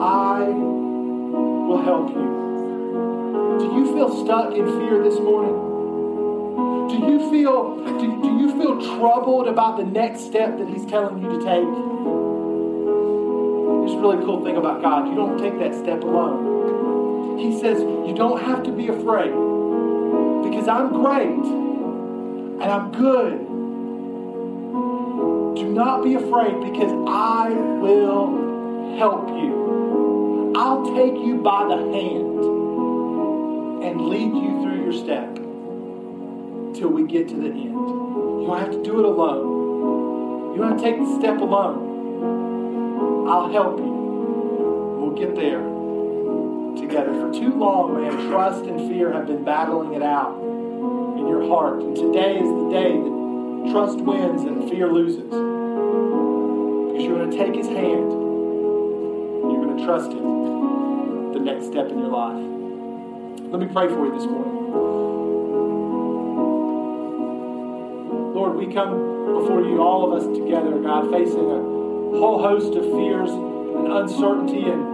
I 0.00 0.48
will 0.48 1.82
help 1.82 2.10
you. 2.10 2.40
Do 3.58 3.66
you 3.76 3.92
feel 3.92 4.24
stuck 4.24 4.54
in 4.54 4.64
fear 4.64 5.02
this 5.02 5.18
morning? 5.20 5.68
Do 6.88 6.96
you 7.06 7.30
feel 7.30 7.76
do, 7.84 8.22
do 8.22 8.28
you 8.38 8.58
feel 8.58 8.98
troubled 8.98 9.46
about 9.48 9.76
the 9.76 9.84
next 9.84 10.26
step 10.26 10.58
that 10.58 10.68
he's 10.68 10.86
telling 10.86 11.22
you 11.22 11.28
to 11.28 11.44
take? 11.44 11.99
Really 13.94 14.24
cool 14.24 14.44
thing 14.44 14.56
about 14.56 14.82
God. 14.82 15.08
You 15.08 15.14
don't 15.14 15.38
take 15.38 15.58
that 15.58 15.74
step 15.74 16.02
alone. 16.02 17.38
He 17.38 17.58
says, 17.58 17.80
You 17.80 18.14
don't 18.14 18.42
have 18.42 18.62
to 18.64 18.72
be 18.72 18.88
afraid 18.88 19.32
because 20.42 20.68
I'm 20.68 20.92
great 20.92 21.28
and 22.60 22.62
I'm 22.62 22.92
good. 22.92 23.46
Do 25.56 25.70
not 25.72 26.04
be 26.04 26.14
afraid 26.14 26.60
because 26.60 26.92
I 27.08 27.50
will 27.50 28.96
help 28.98 29.28
you. 29.28 30.52
I'll 30.56 30.94
take 30.94 31.14
you 31.14 31.36
by 31.42 31.64
the 31.68 31.76
hand 31.76 32.40
and 33.84 34.08
lead 34.08 34.34
you 34.34 34.62
through 34.62 34.82
your 34.84 34.92
step 34.92 35.34
till 36.74 36.88
we 36.90 37.06
get 37.06 37.28
to 37.28 37.36
the 37.36 37.48
end. 37.48 37.62
You 37.62 38.46
don't 38.46 38.58
have 38.58 38.70
to 38.72 38.82
do 38.82 38.98
it 38.98 39.04
alone. 39.06 40.52
You 40.54 40.60
don't 40.60 40.72
have 40.72 40.78
to 40.78 40.84
take 40.84 40.98
the 40.98 41.18
step 41.18 41.40
alone. 41.40 41.89
I'll 43.30 43.48
help 43.48 43.78
you 43.78 43.84
we'll 44.98 45.14
get 45.14 45.36
there 45.36 45.60
together. 46.74 47.14
For 47.14 47.32
too 47.32 47.54
long, 47.54 47.94
man, 47.94 48.28
trust 48.28 48.64
and 48.64 48.90
fear 48.90 49.12
have 49.12 49.28
been 49.28 49.44
battling 49.44 49.94
it 49.94 50.02
out 50.02 50.36
in 51.16 51.28
your 51.28 51.46
heart. 51.46 51.80
And 51.80 51.94
today 51.94 52.40
is 52.40 52.48
the 52.48 52.68
day 52.70 52.90
that 52.90 53.70
trust 53.70 54.00
wins 54.00 54.42
and 54.42 54.68
fear 54.68 54.92
loses. 54.92 55.30
Because 55.30 57.04
you're 57.04 57.18
going 57.18 57.30
to 57.30 57.36
take 57.36 57.54
his 57.54 57.68
hand. 57.68 58.10
and 58.10 59.52
You're 59.52 59.64
going 59.64 59.76
to 59.76 59.84
trust 59.84 60.10
him 60.10 61.32
the 61.32 61.38
next 61.38 61.66
step 61.66 61.88
in 61.88 62.00
your 62.00 62.08
life. 62.10 62.42
Let 63.52 63.60
me 63.60 63.68
pray 63.68 63.86
for 63.86 64.06
you 64.06 64.12
this 64.12 64.26
morning. 64.26 64.56
Lord, 68.34 68.56
we 68.56 68.74
come 68.74 68.90
before 69.38 69.62
you, 69.62 69.80
all 69.80 70.12
of 70.12 70.20
us 70.20 70.26
together, 70.36 70.80
God, 70.80 71.12
facing 71.12 71.48
a 71.48 71.69
whole 72.18 72.42
host 72.42 72.74
of 72.74 72.84
fears 72.84 73.30
and 73.30 73.92
uncertainty 73.92 74.64
and 74.64 74.90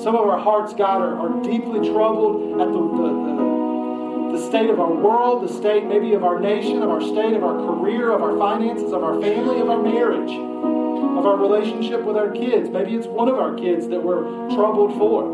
some 0.00 0.14
of 0.14 0.28
our 0.28 0.38
hearts, 0.38 0.74
God, 0.74 1.02
are, 1.02 1.18
are 1.18 1.42
deeply 1.42 1.90
troubled 1.90 2.60
at 2.60 2.68
the, 2.68 2.78
the, 2.78 3.08
the, 3.26 4.38
the 4.38 4.46
state 4.46 4.70
of 4.70 4.78
our 4.78 4.92
world, 4.92 5.42
the 5.42 5.52
state 5.52 5.86
maybe 5.86 6.14
of 6.14 6.22
our 6.22 6.38
nation, 6.38 6.82
of 6.82 6.90
our 6.90 7.00
state, 7.00 7.34
of 7.34 7.42
our 7.42 7.66
career, 7.66 8.12
of 8.12 8.22
our 8.22 8.38
finances, 8.38 8.92
of 8.92 9.02
our 9.02 9.20
family, 9.20 9.58
of 9.58 9.68
our 9.68 9.82
marriage, 9.82 10.30
of 10.30 11.26
our 11.26 11.36
relationship 11.36 12.04
with 12.04 12.16
our 12.16 12.30
kids. 12.30 12.70
Maybe 12.70 12.94
it's 12.94 13.08
one 13.08 13.28
of 13.28 13.40
our 13.40 13.56
kids 13.56 13.88
that 13.88 14.00
we're 14.00 14.22
troubled 14.54 14.96
for. 14.98 15.26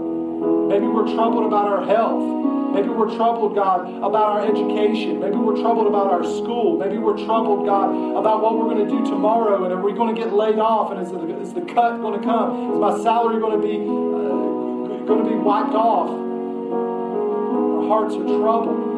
Maybe 0.69 0.87
we're 0.87 1.13
troubled 1.15 1.45
about 1.45 1.69
our 1.69 1.85
health. 1.85 2.44
Maybe 2.75 2.89
we're 2.89 3.15
troubled, 3.15 3.55
God, 3.55 3.87
about 4.03 4.35
our 4.35 4.43
education. 4.45 5.21
Maybe 5.21 5.37
we're 5.37 5.61
troubled 5.63 5.87
about 5.87 6.09
our 6.09 6.25
school. 6.25 6.77
Maybe 6.77 6.99
we're 6.99 7.17
troubled, 7.25 7.67
God, 7.67 8.19
about 8.19 8.43
what 8.43 8.59
we're 8.59 8.75
going 8.75 8.85
to 8.85 8.91
do 8.91 9.05
tomorrow. 9.09 9.63
And 9.63 9.73
are 9.73 9.81
we 9.81 9.93
going 9.93 10.13
to 10.13 10.21
get 10.21 10.33
laid 10.33 10.59
off? 10.59 10.91
And 10.91 11.01
is 11.01 11.13
the, 11.13 11.41
is 11.41 11.55
the 11.55 11.61
cut 11.61 12.01
going 12.01 12.21
to 12.21 12.27
come? 12.27 12.73
Is 12.73 12.79
my 12.81 13.01
salary 13.01 13.39
going 13.39 13.61
to 13.61 13.67
be 13.67 13.77
uh, 13.79 15.07
going 15.07 15.23
to 15.23 15.31
be 15.31 15.37
wiped 15.37 15.75
off. 15.75 16.11
Our 16.11 17.87
hearts 17.87 18.17
are 18.17 18.25
troubled. 18.25 18.91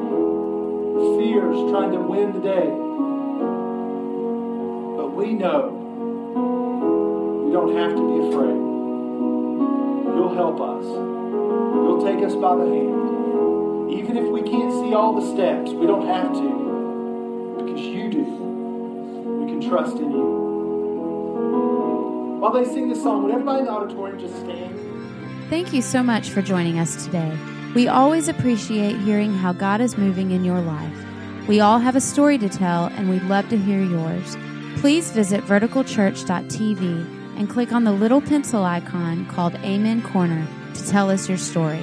Fears 1.20 1.70
trying 1.70 1.92
to 1.92 2.00
win 2.00 2.32
the 2.32 2.40
day. 2.40 2.72
But 4.96 5.12
we 5.12 5.34
know 5.34 5.68
we 7.44 7.52
don't 7.52 7.76
have 7.76 7.94
to 7.94 8.02
be 8.08 8.28
afraid. 8.28 8.56
You'll 10.16 10.34
help 10.34 10.60
us. 10.62 10.86
You'll 10.86 12.02
take 12.02 12.24
us 12.24 12.34
by 12.34 12.56
the 12.56 12.64
hand. 12.64 13.05
Even 13.90 14.16
if 14.16 14.26
we 14.26 14.42
can't 14.42 14.72
see 14.72 14.94
all 14.94 15.20
the 15.20 15.32
steps, 15.34 15.70
we 15.70 15.86
don't 15.86 16.06
have 16.06 16.32
to. 16.32 17.64
Because 17.64 17.80
you 17.80 18.10
do. 18.10 18.24
We 18.24 19.46
can 19.50 19.60
trust 19.68 19.96
in 19.96 20.10
you. 20.10 20.46
While 22.40 22.52
they 22.52 22.64
sing 22.64 22.88
this 22.88 23.02
song, 23.02 23.22
would 23.22 23.32
everybody 23.32 23.60
in 23.60 23.66
the 23.66 23.70
auditorium 23.70 24.18
just 24.18 24.36
stand? 24.40 24.78
Thank 25.48 25.72
you 25.72 25.82
so 25.82 26.02
much 26.02 26.30
for 26.30 26.42
joining 26.42 26.78
us 26.78 27.04
today. 27.04 27.36
We 27.74 27.88
always 27.88 28.28
appreciate 28.28 28.96
hearing 28.98 29.32
how 29.32 29.52
God 29.52 29.80
is 29.80 29.96
moving 29.96 30.32
in 30.32 30.44
your 30.44 30.60
life. 30.60 30.96
We 31.46 31.60
all 31.60 31.78
have 31.78 31.94
a 31.94 32.00
story 32.00 32.38
to 32.38 32.48
tell, 32.48 32.86
and 32.86 33.08
we'd 33.08 33.22
love 33.22 33.48
to 33.50 33.56
hear 33.56 33.80
yours. 33.80 34.36
Please 34.78 35.12
visit 35.12 35.44
verticalchurch.tv 35.44 37.38
and 37.38 37.48
click 37.48 37.72
on 37.72 37.84
the 37.84 37.92
little 37.92 38.20
pencil 38.20 38.64
icon 38.64 39.26
called 39.26 39.54
Amen 39.56 40.02
Corner 40.02 40.46
to 40.74 40.88
tell 40.88 41.10
us 41.10 41.28
your 41.28 41.38
story. 41.38 41.82